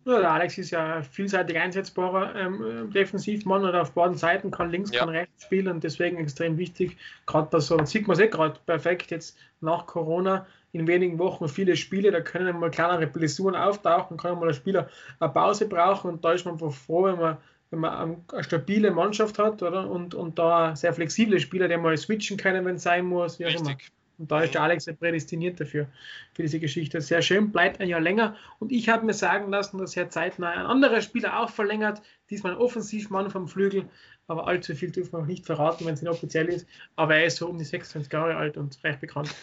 Ja, 0.04 0.18
der 0.18 0.32
Alex 0.32 0.58
ist 0.58 0.70
ja 0.72 1.02
vielseitig 1.02 1.56
einsetzbarer 1.56 2.34
ähm, 2.34 2.90
Defensivmann 2.90 3.64
oder 3.64 3.82
auf 3.82 3.92
beiden 3.92 4.16
Seiten, 4.16 4.50
kann 4.50 4.70
links, 4.70 4.90
ja. 4.90 5.00
kann 5.00 5.10
rechts 5.10 5.44
spielen 5.44 5.68
und 5.68 5.84
deswegen 5.84 6.18
extrem 6.18 6.58
wichtig. 6.58 6.96
Gerade 7.26 7.48
bei 7.50 7.60
so, 7.60 7.84
sieht 7.84 8.08
man 8.08 8.14
es 8.16 8.20
eh 8.20 8.26
gerade 8.26 8.58
perfekt 8.66 9.12
jetzt 9.12 9.38
nach 9.60 9.86
Corona 9.86 10.46
in 10.72 10.88
wenigen 10.88 11.18
Wochen 11.18 11.48
viele 11.48 11.76
Spiele, 11.76 12.10
da 12.10 12.20
können 12.20 12.58
mal 12.58 12.70
kleinere 12.70 13.06
Blessuren 13.06 13.54
auftauchen, 13.54 14.16
kann 14.16 14.40
mal 14.40 14.48
ein 14.48 14.54
Spieler 14.54 14.88
eine 15.20 15.30
Pause 15.30 15.68
brauchen 15.68 16.10
und 16.10 16.24
da 16.24 16.32
ist 16.32 16.46
man 16.46 16.58
froh, 16.58 17.04
wenn 17.04 17.18
man, 17.18 17.36
wenn 17.72 17.80
man 17.80 18.22
eine 18.30 18.44
stabile 18.44 18.90
Mannschaft 18.90 19.38
hat 19.38 19.62
oder? 19.62 19.90
Und, 19.90 20.14
und 20.14 20.38
da 20.38 20.76
sehr 20.76 20.92
flexible 20.92 21.40
Spieler, 21.40 21.68
die 21.68 21.76
mal 21.78 21.96
switchen 21.96 22.36
können, 22.36 22.66
wenn 22.66 22.76
es 22.76 22.82
sein 22.82 23.06
muss, 23.06 23.38
wie 23.38 23.46
auch 23.46 23.54
immer. 23.54 23.76
Und 24.18 24.30
da 24.30 24.42
ist 24.42 24.52
der 24.52 24.62
Alex 24.62 24.84
ja 24.84 24.92
prädestiniert 24.92 25.58
dafür, 25.58 25.88
für 26.34 26.42
diese 26.42 26.60
Geschichte. 26.60 27.00
Sehr 27.00 27.22
schön, 27.22 27.50
bleibt 27.50 27.80
ein 27.80 27.88
Jahr 27.88 28.00
länger. 28.00 28.36
Und 28.58 28.72
ich 28.72 28.90
habe 28.90 29.06
mir 29.06 29.14
sagen 29.14 29.50
lassen, 29.50 29.78
dass 29.78 29.96
Herr 29.96 30.10
zeitnah 30.10 30.50
ein 30.50 30.66
anderer 30.66 31.00
Spieler 31.00 31.40
auch 31.40 31.48
verlängert, 31.48 32.02
diesmal 32.28 32.52
ein 32.52 32.58
Offensivmann 32.58 33.30
vom 33.30 33.48
Flügel, 33.48 33.88
aber 34.28 34.46
allzu 34.46 34.74
viel 34.74 34.90
dürfen 34.90 35.12
wir 35.12 35.20
noch 35.20 35.26
nicht 35.26 35.46
verraten, 35.46 35.86
wenn 35.86 35.94
es 35.94 36.02
nicht 36.02 36.10
offiziell 36.10 36.48
ist. 36.48 36.66
Aber 36.94 37.16
er 37.16 37.24
ist 37.24 37.38
so 37.38 37.48
um 37.48 37.56
die 37.56 37.64
26 37.64 38.12
Jahre 38.12 38.36
alt 38.36 38.58
und 38.58 38.78
recht 38.84 39.00
bekannt. 39.00 39.34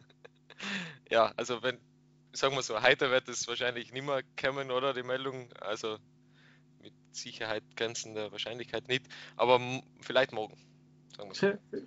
ja, 1.10 1.30
also 1.36 1.62
wenn, 1.62 1.76
sagen 2.32 2.54
wir 2.54 2.62
so, 2.62 2.82
heute 2.82 3.10
wird 3.10 3.28
es 3.28 3.46
wahrscheinlich 3.46 3.92
nicht 3.92 4.06
mehr 4.06 4.22
kommen, 4.40 4.70
oder 4.70 4.94
die 4.94 5.02
Meldung. 5.02 5.50
Also 5.60 5.98
Sicherheit 7.22 7.62
grenzen 7.76 8.14
der 8.14 8.32
Wahrscheinlichkeit 8.32 8.88
nicht, 8.88 9.06
aber 9.36 9.60
vielleicht 10.00 10.32
morgen. 10.32 10.56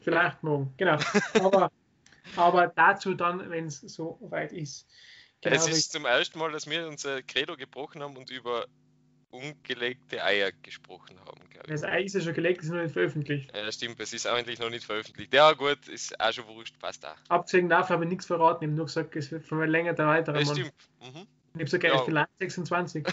Vielleicht 0.01 0.43
morgen, 0.43 0.73
genau. 0.77 0.97
Aber, 1.35 1.71
aber 2.35 2.67
dazu 2.67 3.13
dann, 3.13 3.49
wenn 3.49 3.67
es 3.67 3.79
so 3.79 4.17
weit 4.29 4.51
ist. 4.51 4.85
Genau, 5.41 5.55
es 5.55 5.67
ist 5.67 5.93
zum 5.93 6.05
ersten 6.05 6.37
Mal, 6.37 6.51
dass 6.51 6.69
wir 6.69 6.87
unser 6.87 7.23
Credo 7.23 7.55
gebrochen 7.55 8.03
haben 8.03 8.17
und 8.17 8.29
über 8.29 8.67
ungelegte 9.29 10.23
Eier 10.23 10.51
gesprochen 10.51 11.19
haben. 11.21 11.41
Das 11.67 11.83
Ei 11.83 12.03
ist 12.03 12.15
ja 12.15 12.21
schon 12.21 12.33
gelegt, 12.33 12.63
ist 12.63 12.69
noch 12.69 12.81
nicht 12.81 12.93
veröffentlicht. 12.93 13.51
Ja, 13.55 13.71
stimmt, 13.71 13.99
es 13.99 14.13
ist 14.13 14.27
eigentlich 14.27 14.59
noch 14.59 14.69
nicht 14.69 14.85
veröffentlicht. 14.85 15.33
Ja, 15.33 15.53
gut, 15.53 15.87
ist 15.87 16.19
auch 16.19 16.31
schon 16.31 16.47
wurscht, 16.47 16.77
passt 16.79 17.05
auch. 17.05 17.15
Abgesehen 17.29 17.69
davon 17.69 17.95
habe 17.95 18.05
ich 18.05 18.09
nichts 18.09 18.25
verraten, 18.25 18.63
ich 18.63 18.67
habe 18.69 18.77
nur 18.77 18.85
gesagt, 18.85 19.15
es 19.15 19.31
wird 19.31 19.45
von 19.45 19.67
länger 19.67 19.93
der 19.93 20.07
weitere 20.07 20.39
ja, 20.39 20.45
stimmt. 20.45 20.73
Mhm. 21.01 21.27
Ich 21.53 21.59
habe 21.59 21.67
sogar 21.67 21.95
ja. 21.95 22.03
vielleicht 22.03 22.29
26. 22.39 23.07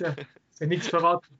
ja, 0.00 0.08
ist 0.10 0.26
ja 0.60 0.66
nichts 0.66 0.88
verraten. 0.88 1.38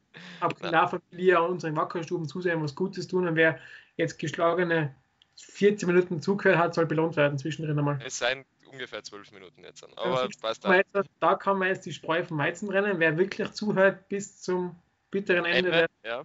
Davon 0.61 1.01
will 1.11 1.21
ich 1.21 1.27
ja 1.27 1.41
unseren 1.41 1.77
Wackerstuben 1.77 2.29
zusehen, 2.29 2.63
was 2.63 2.75
Gutes 2.75 3.07
tun 3.07 3.27
und 3.27 3.37
wer 3.37 3.59
jetzt 3.97 4.19
geschlagene 4.19 4.95
14 5.37 5.87
Minuten 5.87 6.23
zugehört 6.23 6.59
hat, 6.59 6.75
soll 6.75 6.87
belohnt 6.87 7.17
werden 7.17 7.39
zwischendrin 7.39 7.79
einmal. 7.79 7.99
Es 8.05 8.19
seien 8.19 8.45
ungefähr 8.71 9.03
12 9.03 9.33
Minuten 9.33 9.65
jetzt. 9.65 9.85
Aber 9.97 10.23
ja, 10.23 10.29
passt 10.41 10.67
auch. 10.67 11.05
da 11.21 11.35
kann 11.35 11.59
man 11.59 11.69
jetzt 11.69 11.87
die 11.87 11.93
Spreu 11.93 12.25
vom 12.25 12.39
Weizen 12.39 12.71
rennen. 12.71 12.99
Wer 12.99 13.19
wirklich 13.19 13.51
zuhört 13.53 14.09
bis 14.09 14.41
zum 14.41 14.77
bitteren 15.11 15.45
Ende, 15.45 15.71
Ende 15.71 15.89
der, 16.03 16.11
ja. 16.11 16.23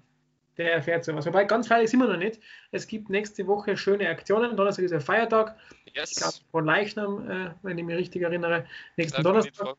der 0.58 0.74
erfährt 0.74 1.06
sowas. 1.06 1.26
Wobei 1.26 1.46
ganz 1.46 1.68
fertig 1.68 1.90
sind 1.90 2.00
wir 2.00 2.08
noch 2.08 2.18
nicht. 2.18 2.40
Es 2.72 2.88
gibt 2.88 3.10
nächste 3.10 3.48
Woche 3.48 3.78
schöne 3.78 4.10
Aktionen. 4.10 4.56
Donnerstag 4.56 4.84
ist 4.84 4.92
der 4.92 5.02
Feiertag. 5.02 5.58
Yes. 5.94 6.12
Ich 6.12 6.18
glaube, 6.18 6.36
von 6.52 6.66
Leichnam, 6.66 7.30
äh, 7.30 7.52
wenn 7.64 7.78
ich 7.78 7.86
mich 7.86 7.96
richtig 7.96 8.22
erinnere. 8.24 8.66
Nächsten 8.98 9.24
Donnerstag. 9.24 9.76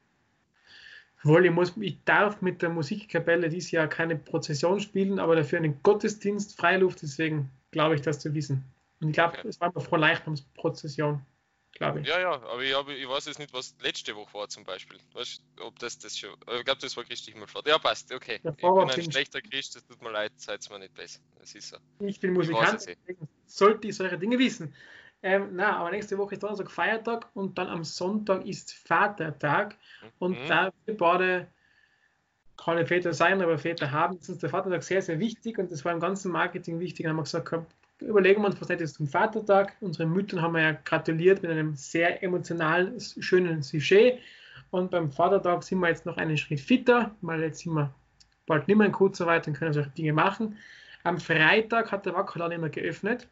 Wohl, 1.25 1.47
ich, 1.47 1.53
muss, 1.53 1.75
ich 1.81 2.03
darf 2.05 2.43
mit 2.43 2.63
der 2.63 2.71
Musikkapelle 2.71 3.49
dieses 3.49 3.71
Jahr 3.71 3.87
keine 3.87 4.17
Prozession 4.17 4.81
spielen, 4.81 5.19
aber 5.19 5.37
dafür 5.37 5.59
einen 5.59 5.83
Gottesdienst, 5.83 6.57
Freiluft, 6.57 7.03
deswegen 7.03 7.51
glaube 7.71 7.95
ich 7.95 8.03
das 8.03 8.19
zu 8.19 8.35
wissen. 8.35 8.65
Und 9.01 9.09
ich 9.09 9.15
glaube, 9.15 9.39
okay. 9.39 9.49
es 9.49 9.61
war 9.61 9.73
eine 9.75 9.85
Froh 9.85 9.97
Leichnamsprozession 9.97 11.25
glaube 11.73 12.01
ich. 12.01 12.07
Ja, 12.07 12.21
ja, 12.21 12.33
aber 12.33 12.63
ich, 12.63 12.75
hab, 12.75 12.89
ich 12.89 13.09
weiß 13.09 13.27
jetzt 13.27 13.39
nicht, 13.39 13.53
was 13.53 13.75
letzte 13.83 14.15
Woche 14.15 14.33
war 14.35 14.49
zum 14.49 14.65
Beispiel. 14.65 14.99
Weißt, 15.15 15.43
ob 15.61 15.79
das 15.79 15.99
das 15.99 16.17
schon. 16.17 16.31
Ich 16.59 16.65
glaube, 16.65 16.81
das 16.81 16.97
war 16.97 17.05
Christi 17.05 17.33
Himmelfahrt. 17.33 17.67
Ja, 17.67 17.79
passt, 17.79 18.13
okay. 18.13 18.41
ich 18.45 18.57
bin 18.57 18.91
ein 18.91 19.11
schlechter 19.11 19.41
Christ, 19.41 19.77
das 19.77 19.85
tut 19.87 20.01
mir 20.03 20.11
leid, 20.11 20.33
seid 20.37 20.69
mir 20.71 20.79
nicht 20.79 20.95
besser. 20.95 21.21
Das 21.41 21.55
ist 21.55 21.69
so. 21.69 21.77
Ich 22.01 22.21
bin 22.21 22.33
Musikant, 22.33 22.81
ich 22.81 22.97
deswegen 22.97 23.29
sollte 23.47 23.89
ich 23.89 23.97
solche 23.97 24.19
Dinge 24.19 24.39
wissen. 24.39 24.75
Ähm, 25.23 25.51
na, 25.53 25.77
aber 25.77 25.91
nächste 25.91 26.19
Woche 26.19 26.35
ist 26.35 26.43
Donnerstag 26.43 26.71
Feiertag 26.71 27.29
und 27.35 27.57
dann 27.57 27.69
am 27.69 27.85
Sonntag 27.85 28.45
ist 28.45 28.73
Vatertag 28.73 29.77
und 30.19 30.33
mhm. 30.33 30.49
da 30.49 30.73
wir 30.85 30.97
beide 30.97 31.47
keine 32.57 32.87
Väter 32.87 33.13
sein, 33.13 33.41
aber 33.41 33.59
Väter 33.59 33.91
haben, 33.91 34.19
ist 34.19 34.29
uns 34.29 34.39
der 34.39 34.51
Vatertag 34.51 34.83
sehr, 34.83 35.03
sehr 35.03 35.19
wichtig 35.19 35.59
und 35.59 35.71
das 35.71 35.85
war 35.85 35.93
im 35.93 36.01
ganzen 36.01 36.33
Marketing 36.33 36.81
wichtig. 36.81 37.05
Da 37.05 37.11
haben 37.11 37.17
wir 37.17 37.23
gesagt, 37.23 37.53
überlegen 38.01 38.43
wir 38.43 38.49
uns, 38.49 38.61
was 38.61 38.71
ist 38.71 38.95
zum 38.95 39.07
Vatertag. 39.07 39.77
Unsere 39.81 40.07
Müttern 40.07 40.43
haben 40.43 40.55
wir 40.55 40.63
ja 40.63 40.73
gratuliert 40.73 41.43
mit 41.43 41.51
einem 41.51 41.75
sehr 41.75 42.23
emotionalen, 42.23 42.99
schönen 43.01 43.63
Sujet. 43.63 44.19
Und 44.71 44.91
beim 44.91 45.11
Vatertag 45.11 45.63
sind 45.63 45.81
wir 45.81 45.89
jetzt 45.89 46.07
noch 46.07 46.17
einen 46.17 46.37
Schritt 46.37 46.61
fitter, 46.61 47.15
weil 47.21 47.43
jetzt 47.43 47.61
sind 47.61 47.75
wir 47.75 47.93
bald 48.47 48.69
nicht 48.69 48.77
mehr 48.77 48.87
in 48.87 48.93
Kurzarbeit 48.93 49.47
und 49.47 49.55
können 49.55 49.73
solche 49.73 49.91
Dinge 49.91 50.13
machen. 50.13 50.57
Am 51.05 51.19
Freitag 51.19 51.91
hat 51.93 52.07
der 52.07 52.15
Wackerladen 52.15 52.57
immer 52.57 52.69
geöffnet. 52.69 53.29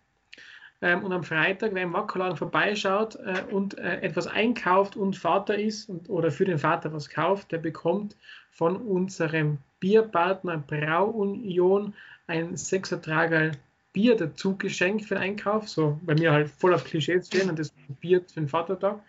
Ähm, 0.83 1.05
und 1.05 1.13
am 1.13 1.25
Freitag, 1.25 1.75
wer 1.75 1.83
im 1.83 1.93
Wackerladen 1.93 2.37
vorbeischaut 2.37 3.17
äh, 3.17 3.43
und 3.51 3.79
äh, 3.79 4.01
etwas 4.01 4.27
einkauft 4.27 4.97
und 4.97 5.17
Vater 5.17 5.59
ist 5.59 5.89
und, 5.89 6.09
oder 6.09 6.31
für 6.31 6.45
den 6.45 6.59
Vater 6.59 6.93
was 6.93 7.11
kauft, 7.11 7.53
der 7.53 7.59
bekommt 7.59 8.17
von 8.51 8.77
unserem 8.77 9.59
Bierpartner 9.79 10.59
Brauunion 10.59 11.95
ein 12.27 12.57
Sechsertragerl 12.57 13.53
Bier 13.93 14.17
dazu 14.17 14.57
geschenkt 14.57 15.05
für 15.05 15.17
den 15.17 15.23
Einkauf, 15.23 15.69
so 15.69 15.99
bei 16.03 16.15
mir 16.15 16.33
halt 16.33 16.49
voll 16.49 16.73
auf 16.73 16.85
Klischees 16.85 17.27
stehen 17.27 17.51
und 17.51 17.59
das 17.59 17.73
Bier 18.01 18.21
für 18.21 18.41
den 18.41 18.49
Vatertag. 18.49 19.01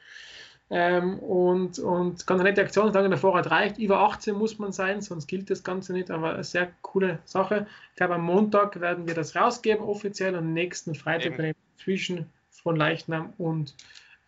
Ähm, 0.74 1.20
und, 1.20 1.80
und 1.80 2.26
ganz 2.26 2.40
eine 2.40 2.50
nette 2.50 2.62
Aktion, 2.62 2.88
solange 2.88 3.10
der 3.10 3.18
Vorrat 3.18 3.52
reicht. 3.52 3.78
Über 3.78 4.00
18 4.00 4.34
muss 4.34 4.58
man 4.58 4.72
sein, 4.72 5.02
sonst 5.02 5.28
gilt 5.28 5.50
das 5.50 5.64
Ganze 5.64 5.92
nicht, 5.92 6.10
aber 6.10 6.34
eine 6.34 6.44
sehr 6.46 6.72
coole 6.82 7.20
Sache. 7.26 7.68
Ich 7.90 7.98
glaube, 7.98 8.16
am 8.16 8.24
Montag 8.24 8.80
werden 8.80 9.06
wir 9.06 9.14
das 9.14 9.36
rausgeben, 9.36 9.84
offiziell, 9.84 10.34
am 10.34 10.54
nächsten 10.54 10.96
Freitag 10.96 11.38
eben. 11.40 11.56
Zwischen 11.78 12.32
von 12.50 12.76
Leichnam 12.76 13.34
und, 13.38 13.76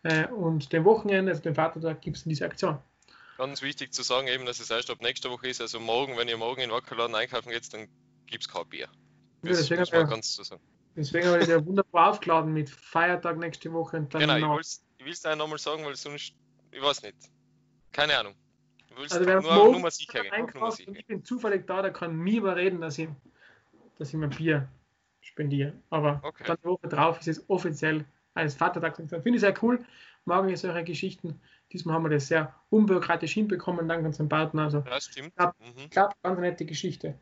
äh, 0.04 0.28
und 0.28 0.74
dem 0.74 0.86
Wochenende, 0.86 1.32
also 1.32 1.44
dem 1.44 1.56
Vatertag, 1.56 2.02
gibt 2.02 2.18
es 2.18 2.24
diese 2.24 2.46
Aktion. 2.46 2.80
Ganz 3.38 3.62
wichtig 3.62 3.94
zu 3.94 4.04
sagen, 4.04 4.28
eben, 4.28 4.46
dass 4.46 4.60
es 4.60 4.70
erst 4.70 4.90
ab 4.90 5.02
nächster 5.02 5.30
Woche 5.30 5.48
ist. 5.48 5.62
Also 5.62 5.80
morgen, 5.80 6.18
wenn 6.18 6.28
ihr 6.28 6.38
morgen 6.38 6.62
in 6.62 6.72
Wackerladen 6.72 7.16
einkaufen 7.16 7.50
geht, 7.50 7.74
dann 7.74 7.88
gibt 8.26 8.44
es 8.44 8.50
kein 8.50 8.68
Bier. 8.68 8.88
Das 9.42 9.58
deswegen 9.58 9.82
muss 9.82 9.92
man 9.92 10.10
ganz 10.10 10.34
so 10.34 10.44
sagen. 10.44 10.62
Deswegen 10.96 11.28
habe 11.28 11.42
ich 11.42 11.48
ja 11.48 11.66
wunderbar 11.66 12.12
aufgeladen 12.12 12.54
mit 12.54 12.70
Feiertag 12.70 13.38
nächste 13.38 13.74
Woche 13.74 13.98
und 13.98 14.14
dann. 14.14 14.22
Genau, 14.22 14.38
noch. 14.38 14.60
ich 14.60 14.80
will 15.04 15.12
es 15.12 15.22
dir 15.22 15.36
nochmal 15.36 15.58
sagen, 15.58 15.84
weil 15.84 15.96
sonst, 15.96 16.36
ich 16.72 16.82
weiß 16.82 17.02
nicht. 17.02 17.18
Keine 17.92 18.18
Ahnung. 18.18 18.36
Also, 19.00 19.20
nur, 19.22 19.42
nur 19.42 19.80
mal 19.80 19.92
sicher 19.92 20.22
gehen. 20.22 20.96
Ich 20.96 21.08
bin 21.08 21.24
zufällig 21.24 21.66
da, 21.66 21.82
der 21.82 21.92
kann 21.92 22.16
mir 22.16 22.38
überreden, 22.38 22.80
dass 22.80 23.00
ich, 23.00 23.10
dass 23.98 24.10
ich 24.10 24.16
mein 24.16 24.30
Bier 24.30 24.70
spendiere. 25.24 25.74
Aber 25.90 26.22
okay. 26.24 26.44
dann 26.46 26.58
die 26.62 26.68
Woche 26.68 26.88
drauf 26.88 27.20
ist 27.20 27.28
es 27.28 27.50
offiziell 27.50 28.06
als 28.34 28.56
Vatertag. 28.56 28.96
Finde 28.96 29.30
ich 29.30 29.42
sehr 29.42 29.54
cool. 29.64 29.84
Mag 30.26 30.50
ich 30.50 30.60
solche 30.60 30.84
Geschichten. 30.84 31.40
Diesmal 31.72 31.96
haben 31.96 32.04
wir 32.04 32.10
das 32.10 32.28
sehr 32.28 32.54
unbürokratisch 32.70 33.34
hinbekommen, 33.34 33.88
dank 33.88 34.06
unserem 34.06 34.30
Partner. 34.30 34.64
Also, 34.64 34.84
ja, 34.86 35.02
stimmt. 35.02 35.36
Glaube, 35.36 35.54
mhm. 35.60 35.90
glaub, 35.90 36.22
ganz 36.22 36.40
nette 36.40 36.66
Geschichte. 36.66 37.16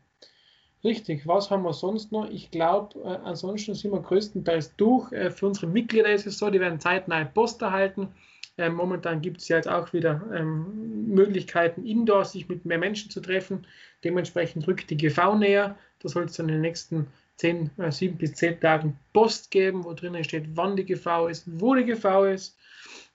Richtig, 0.84 1.26
was 1.28 1.50
haben 1.50 1.62
wir 1.62 1.72
sonst 1.72 2.10
noch? 2.10 2.28
Ich 2.28 2.50
glaube, 2.50 2.98
äh, 3.00 3.18
ansonsten 3.24 3.74
sind 3.74 3.92
wir 3.92 4.00
größtenteils 4.00 4.76
durch. 4.76 5.12
Äh, 5.12 5.30
für 5.30 5.46
unsere 5.46 5.68
Mitglieder 5.68 6.12
ist 6.12 6.26
es 6.26 6.38
so, 6.38 6.50
die 6.50 6.60
werden 6.60 6.80
zeitnah 6.80 7.24
Post 7.24 7.62
erhalten. 7.62 8.08
Äh, 8.58 8.68
momentan 8.68 9.20
gibt 9.22 9.40
es 9.40 9.48
ja 9.48 9.56
jetzt 9.56 9.68
auch 9.68 9.92
wieder 9.92 10.22
ähm, 10.34 11.06
Möglichkeiten, 11.08 11.86
indoor 11.86 12.24
sich 12.24 12.48
mit 12.48 12.64
mehr 12.64 12.78
Menschen 12.78 13.10
zu 13.10 13.20
treffen. 13.20 13.66
Dementsprechend 14.04 14.66
rückt 14.66 14.90
die 14.90 14.96
GV 14.96 15.36
näher. 15.36 15.76
Da 16.00 16.08
soll 16.08 16.24
es 16.24 16.34
dann 16.34 16.48
in 16.48 16.56
den 16.56 16.62
nächsten 16.62 17.06
10, 17.36 17.70
äh, 17.78 17.90
7 17.90 18.16
bis 18.16 18.34
10 18.34 18.60
Tagen 18.60 18.98
Post 19.12 19.50
geben, 19.50 19.84
wo 19.84 19.92
drinnen 19.94 20.24
steht, 20.24 20.44
wann 20.54 20.76
die 20.76 20.84
GV 20.84 21.28
ist, 21.28 21.44
wo 21.60 21.74
die 21.74 21.84
GV 21.84 22.24
ist. 22.26 22.56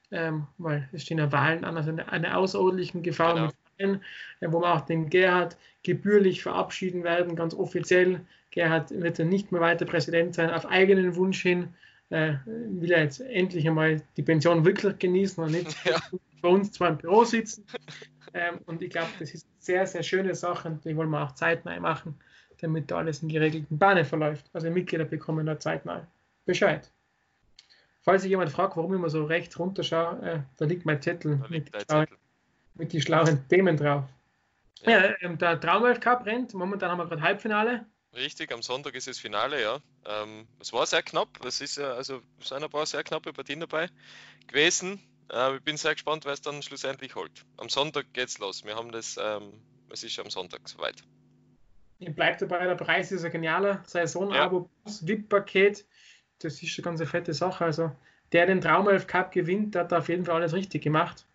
Ähm, 0.09 0.47
weil 0.57 0.87
es 0.93 1.03
stehen 1.03 1.17
ja 1.17 1.31
Wahlen 1.33 1.65
an, 1.65 1.75
also 1.75 1.89
eine, 1.89 2.09
eine 2.09 2.37
außerordentlichen 2.37 3.03
GV 3.03 3.33
genau. 3.33 3.45
mit 3.47 3.55
Wahlen, 3.77 4.01
äh, 4.39 4.47
wo 4.49 4.61
wir 4.61 4.73
auch 4.73 4.81
den 4.81 5.09
Gerhard 5.09 5.57
gebührlich 5.83 6.43
verabschieden 6.43 7.03
werden, 7.03 7.35
ganz 7.35 7.53
offiziell. 7.53 8.21
Gerhard 8.51 8.91
wird 8.91 9.19
dann 9.19 9.29
nicht 9.29 9.51
mehr 9.51 9.61
weiter 9.61 9.85
Präsident 9.85 10.35
sein, 10.35 10.49
auf 10.49 10.65
eigenen 10.65 11.15
Wunsch 11.15 11.41
hin. 11.41 11.73
Äh, 12.09 12.35
will 12.45 12.91
er 12.91 13.03
jetzt 13.03 13.19
endlich 13.19 13.67
einmal 13.67 14.01
die 14.15 14.23
Pension 14.23 14.63
wirklich 14.63 14.97
genießen 14.97 15.43
und 15.43 15.51
nicht 15.51 15.75
ja. 15.85 15.99
bei 16.41 16.47
uns 16.47 16.71
zwar 16.71 16.89
im 16.89 16.97
Büro 16.97 17.25
sitzen. 17.25 17.65
Ähm, 18.33 18.59
und 18.65 18.81
ich 18.81 18.89
glaube, 18.89 19.09
das 19.19 19.33
ist 19.33 19.45
eine 19.45 19.55
sehr, 19.59 19.87
sehr 19.87 20.03
schöne 20.03 20.35
Sache 20.35 20.69
und 20.69 20.85
die 20.85 20.95
wollen 20.95 21.09
wir 21.09 21.23
auch 21.23 21.33
zeitnah 21.33 21.77
machen, 21.79 22.15
damit 22.61 22.91
da 22.91 22.97
alles 22.97 23.21
in 23.23 23.29
geregelten 23.29 23.77
Bahnen 23.77 24.05
verläuft. 24.05 24.49
Also 24.53 24.69
Mitglieder 24.69 25.05
bekommen 25.05 25.45
da 25.45 25.59
zeitnah 25.59 26.07
Bescheid. 26.45 26.89
Falls 28.01 28.21
sich 28.21 28.29
jemand 28.29 28.51
fragt, 28.51 28.77
warum 28.77 28.93
ich 28.93 28.99
immer 28.99 29.09
so 29.09 29.25
rechts 29.25 29.59
runterschaue, 29.59 30.21
äh, 30.21 30.39
da 30.57 30.65
liegt 30.65 30.85
mein 30.85 31.01
Zettel, 31.01 31.43
liegt 31.49 31.73
mit, 31.73 31.89
Zettel. 31.89 32.07
mit 32.75 32.93
den 32.93 33.01
schlauen 33.01 33.47
Themen 33.49 33.75
drauf. 33.75 34.05
Ja, 34.83 34.91
ja 34.91 35.15
ähm, 35.21 35.37
der 35.37 35.59
Traumwelt 35.59 35.99
Cup 36.01 36.25
rennt. 36.25 36.53
Momentan 36.53 36.91
haben 36.91 36.99
wir 36.99 37.07
gerade 37.07 37.21
Halbfinale. 37.21 37.85
Richtig, 38.15 38.51
am 38.51 38.61
Sonntag 38.61 38.95
ist 38.95 39.07
das 39.07 39.19
Finale, 39.19 39.61
ja. 39.61 39.79
Ähm, 40.05 40.47
es 40.59 40.71
war 40.73 40.85
sehr 40.85 41.03
knapp. 41.03 41.43
Es 41.45 41.61
ist 41.61 41.77
ja, 41.77 41.93
also 41.93 42.21
es 42.39 42.47
sind 42.47 42.63
ein 42.63 42.69
paar 42.69 42.85
sehr 42.85 43.03
knappe 43.03 43.33
Partien 43.33 43.59
dabei 43.59 43.89
gewesen. 44.47 45.01
Äh, 45.31 45.57
ich 45.57 45.61
bin 45.63 45.77
sehr 45.77 45.93
gespannt, 45.93 46.25
wer 46.25 46.33
es 46.33 46.41
dann 46.41 46.61
schlussendlich 46.61 47.15
holt. 47.15 47.45
Am 47.57 47.69
Sonntag 47.69 48.13
geht's 48.13 48.39
los. 48.39 48.63
Wir 48.63 48.75
haben 48.75 48.91
das, 48.91 49.17
ähm, 49.21 49.61
es 49.89 50.03
ist 50.03 50.17
am 50.19 50.29
Sonntag 50.29 50.67
soweit. 50.67 51.03
Ich 51.99 52.13
bleibe 52.13 52.37
dabei, 52.37 52.65
der 52.65 52.75
Preis 52.75 53.11
ist 53.11 53.25
ein 53.25 53.31
genialer 53.31 53.81
Saison-Abo 53.85 54.69
ja. 54.85 54.93
VIP-Paket. 55.01 55.85
Das 56.39 56.61
ist 56.61 56.77
eine 56.77 56.83
ganz 56.83 57.09
fette 57.09 57.33
Sache. 57.33 57.65
Also 57.65 57.91
der 58.31 58.45
den 58.45 58.61
Traumelf 58.61 59.07
Cup 59.07 59.31
gewinnt, 59.31 59.75
der 59.75 59.83
hat 59.83 59.93
auf 59.93 60.09
jeden 60.09 60.25
Fall 60.25 60.35
alles 60.35 60.53
richtig 60.53 60.83
gemacht. 60.83 61.25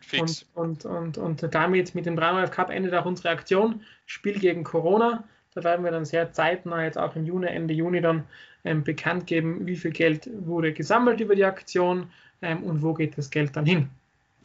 Fix. 0.00 0.46
Und, 0.54 0.84
und, 0.84 1.16
und, 1.16 1.42
und 1.42 1.54
damit 1.54 1.94
mit 1.94 2.06
dem 2.06 2.16
Traumelf 2.16 2.50
Cup 2.50 2.70
endet 2.70 2.94
auch 2.94 3.06
unsere 3.06 3.30
Aktion. 3.30 3.82
Spiel 4.06 4.38
gegen 4.38 4.64
Corona. 4.64 5.24
Da 5.54 5.64
werden 5.64 5.84
wir 5.84 5.90
dann 5.90 6.04
sehr 6.04 6.32
zeitnah, 6.32 6.84
jetzt 6.84 6.98
auch 6.98 7.16
im 7.16 7.24
Juni, 7.24 7.46
Ende 7.46 7.74
Juni 7.74 8.00
dann 8.00 8.24
ähm, 8.64 8.84
bekannt 8.84 9.26
geben, 9.26 9.66
wie 9.66 9.76
viel 9.76 9.90
Geld 9.90 10.28
wurde 10.46 10.72
gesammelt 10.72 11.20
über 11.20 11.34
die 11.34 11.44
Aktion 11.44 12.10
ähm, 12.42 12.62
und 12.62 12.82
wo 12.82 12.94
geht 12.94 13.18
das 13.18 13.30
Geld 13.30 13.56
dann 13.56 13.66
hin. 13.66 13.90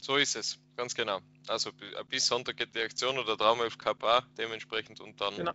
So 0.00 0.16
ist 0.16 0.36
es, 0.36 0.58
ganz 0.76 0.94
genau. 0.94 1.20
Also 1.48 1.70
bis 2.08 2.26
Sonntag 2.26 2.56
geht 2.56 2.74
die 2.74 2.80
Aktion 2.80 3.18
oder 3.18 3.36
Traum 3.36 3.60
Cup 3.78 4.02
auch 4.02 4.22
dementsprechend 4.38 5.00
und 5.00 5.20
dann. 5.20 5.36
Genau. 5.36 5.52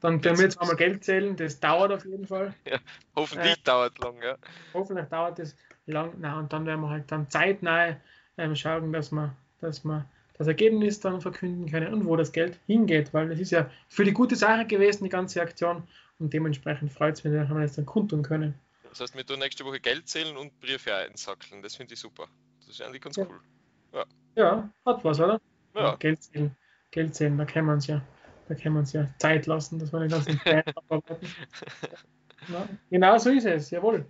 Dann 0.00 0.20
können 0.20 0.36
wir 0.36 0.44
jetzt 0.44 0.60
einmal 0.60 0.76
Geld 0.76 1.04
zählen, 1.04 1.36
das 1.36 1.60
dauert 1.60 1.92
auf 1.92 2.04
jeden 2.04 2.26
Fall. 2.26 2.54
Ja, 2.66 2.78
hoffentlich 3.14 3.52
äh, 3.52 3.62
dauert 3.62 3.98
lang, 3.98 4.20
ja. 4.20 4.36
Hoffentlich 4.74 5.06
dauert 5.06 5.38
es 5.38 5.54
lang, 5.86 6.14
na 6.18 6.38
und 6.40 6.52
dann 6.52 6.66
werden 6.66 6.80
wir 6.80 6.90
halt 6.90 7.10
dann 7.12 7.30
zeitnah 7.30 7.96
ähm, 8.36 8.56
schauen, 8.56 8.92
dass 8.92 9.12
wir, 9.12 9.36
dass 9.60 9.84
wir 9.84 10.04
das 10.38 10.48
Ergebnis 10.48 10.98
dann 10.98 11.20
verkünden 11.20 11.70
können 11.70 11.94
und 11.94 12.06
wo 12.06 12.16
das 12.16 12.32
Geld 12.32 12.58
hingeht, 12.66 13.14
weil 13.14 13.30
es 13.30 13.38
ist 13.38 13.52
ja 13.52 13.70
für 13.88 14.04
die 14.04 14.12
gute 14.12 14.34
Sache 14.34 14.66
gewesen, 14.66 15.04
die 15.04 15.10
ganze 15.10 15.40
Aktion 15.40 15.84
und 16.18 16.32
dementsprechend 16.32 16.92
freut 16.92 17.14
es 17.14 17.24
mich, 17.24 17.32
wenn 17.32 17.48
wir 17.48 17.60
das 17.60 17.76
dann 17.76 17.86
kundtun 17.86 18.22
können. 18.22 18.54
Das 18.88 19.00
heißt, 19.00 19.16
wir 19.16 19.24
tun 19.24 19.38
nächste 19.38 19.64
Woche 19.64 19.78
Geld 19.78 20.08
zählen 20.08 20.36
und 20.36 20.58
Briefe 20.60 20.94
einsackeln, 20.94 21.62
das 21.62 21.76
finde 21.76 21.94
ich 21.94 22.00
super. 22.00 22.26
Das 22.58 22.70
ist 22.70 22.82
eigentlich 22.82 23.02
ganz 23.02 23.16
ja. 23.16 23.26
cool. 23.28 23.40
Ja. 23.92 24.04
ja, 24.36 24.70
hat 24.84 25.04
was, 25.04 25.20
oder? 25.20 25.40
Ja. 25.74 25.96
Geld 25.96 26.22
zählen, 26.22 26.56
Geld 26.90 27.14
zählen, 27.14 27.36
da 27.36 27.44
können 27.44 27.66
wir 27.66 27.74
uns 27.74 27.86
ja, 27.86 28.02
da 28.48 28.54
können 28.54 28.74
wir 28.74 28.80
uns 28.80 28.92
ja 28.92 29.08
Zeit 29.18 29.46
lassen, 29.46 29.78
dass 29.78 29.92
wir 29.92 30.00
den 30.00 30.10
ganzen 30.10 30.38
Zeit 30.40 30.66
abarbeiten. 30.76 31.28
Ja, 32.48 32.68
genau 32.90 33.18
so 33.18 33.30
ist 33.30 33.46
es, 33.46 33.70
jawohl. 33.70 34.06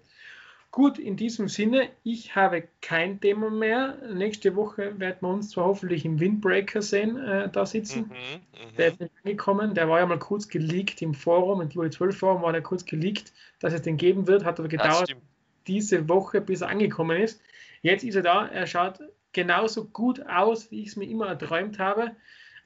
Gut, 0.70 0.98
in 0.98 1.16
diesem 1.16 1.48
Sinne, 1.48 1.90
ich 2.02 2.34
habe 2.34 2.66
kein 2.80 3.20
Thema 3.20 3.50
mehr. 3.50 3.98
Nächste 4.10 4.56
Woche 4.56 4.98
werden 4.98 5.18
wir 5.20 5.28
uns 5.28 5.50
zwar 5.50 5.66
hoffentlich 5.66 6.06
im 6.06 6.18
Windbreaker 6.18 6.80
sehen, 6.80 7.18
äh, 7.18 7.50
da 7.50 7.66
sitzen. 7.66 8.04
Mhm, 8.04 8.08
mh. 8.08 8.76
Der 8.78 8.88
ist 8.88 9.00
nicht 9.00 9.12
angekommen, 9.22 9.74
der 9.74 9.90
war 9.90 9.98
ja 9.98 10.06
mal 10.06 10.18
kurz 10.18 10.48
geleakt 10.48 11.02
im 11.02 11.12
Forum, 11.12 11.60
im 11.60 11.68
Global 11.68 11.92
12 11.92 12.16
Forum 12.16 12.42
war 12.42 12.52
der 12.52 12.62
kurz 12.62 12.86
geleakt, 12.86 13.34
dass 13.60 13.74
es 13.74 13.82
den 13.82 13.98
geben 13.98 14.26
wird, 14.26 14.46
hat 14.46 14.58
aber 14.58 14.68
gedauert 14.68 15.14
diese 15.66 16.08
Woche, 16.08 16.40
bis 16.40 16.62
er 16.62 16.70
angekommen 16.70 17.20
ist. 17.20 17.42
Jetzt 17.82 18.02
ist 18.04 18.14
er 18.14 18.22
da, 18.22 18.46
er 18.46 18.66
schaut 18.66 19.00
genauso 19.32 19.86
gut 19.86 20.26
aus, 20.26 20.70
wie 20.70 20.82
ich 20.82 20.88
es 20.88 20.96
mir 20.96 21.08
immer 21.08 21.28
erträumt 21.28 21.78
habe. 21.78 22.16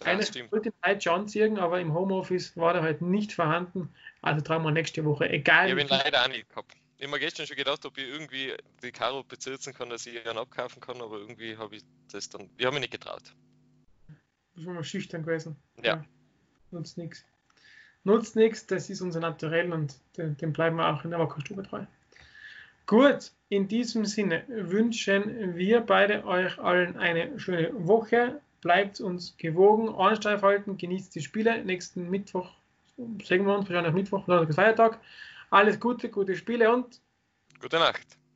Eine 0.05 0.23
wollte 0.51 0.73
Night 0.85 1.05
John 1.05 1.27
ziehen, 1.27 1.59
aber 1.59 1.81
im 1.81 1.95
Homeoffice 1.95 2.57
war 2.57 2.75
er 2.75 2.83
halt 2.83 3.01
nicht 3.01 3.33
vorhanden. 3.33 3.89
Also 4.21 4.43
trauen 4.43 4.63
wir 4.63 4.71
nächste 4.71 5.05
Woche, 5.05 5.29
egal. 5.29 5.67
Ich 5.67 5.73
habe 5.73 5.81
ihn 5.81 5.89
leider 5.89 6.23
auch 6.23 6.29
nicht 6.29 6.49
gehabt 6.51 6.77
ich 6.99 7.03
habe 7.03 7.13
mir 7.13 7.21
gestern 7.21 7.47
schon 7.47 7.57
gedacht, 7.57 7.85
ob 7.85 7.99
ich 7.99 8.09
irgendwie 8.09 8.55
die 8.83 8.91
Karo 8.91 9.23
bezirzen 9.23 9.75
kann, 9.75 9.91
dass 9.91 10.07
ich 10.07 10.27
einen 10.27 10.39
abkaufen 10.39 10.81
kann, 10.81 11.01
aber 11.03 11.19
irgendwie 11.19 11.57
habe 11.57 11.77
ich 11.77 11.83
das 12.11 12.29
dann, 12.29 12.49
ich 12.57 12.65
habe 12.65 12.75
mich 12.75 12.83
nicht 12.83 12.93
getraut. 12.93 13.35
Das 14.55 14.65
war 14.65 14.75
mal 14.75 14.85
schüchtern 14.85 15.23
gewesen. 15.23 15.57
Ja. 15.79 15.97
ja. 15.97 16.05
Nutzt 16.71 16.97
nichts. 16.97 17.25
Nutzt 18.05 18.37
nichts, 18.37 18.67
das 18.67 18.89
ist 18.89 19.03
unser 19.03 19.21
Naturell 19.21 19.73
und 19.73 19.95
dem, 20.17 20.37
dem 20.39 20.53
bleiben 20.53 20.77
wir 20.77 20.89
auch 20.89 21.05
in 21.05 21.11
der 21.11 21.19
Wackerstube 21.19 21.65
treu. 21.65 21.85
Gut, 22.87 23.33
in 23.49 23.67
diesem 23.67 24.05
Sinne 24.05 24.45
wünschen 24.49 25.57
wir 25.57 25.81
beide 25.81 26.25
euch 26.25 26.57
allen 26.59 26.97
eine 26.97 27.39
schöne 27.39 27.71
Woche. 27.75 28.41
Bleibt 28.61 29.01
uns 29.01 29.37
gewogen, 29.37 29.89
Ohren 29.89 30.43
halten, 30.43 30.77
genießt 30.77 31.15
die 31.15 31.21
Spiele. 31.21 31.65
Nächsten 31.65 32.09
Mittwoch 32.09 32.51
sehen 33.25 33.45
wir 33.45 33.57
uns, 33.57 33.69
wahrscheinlich 33.69 33.95
Mittwoch, 33.95 34.27
oder 34.29 34.53
Feiertag. 34.53 35.01
Alles 35.51 35.79
Gute, 35.81 36.09
gute 36.09 36.37
Spiele 36.37 36.73
und 36.73 37.01
gute 37.61 37.79
Nacht. 37.79 38.17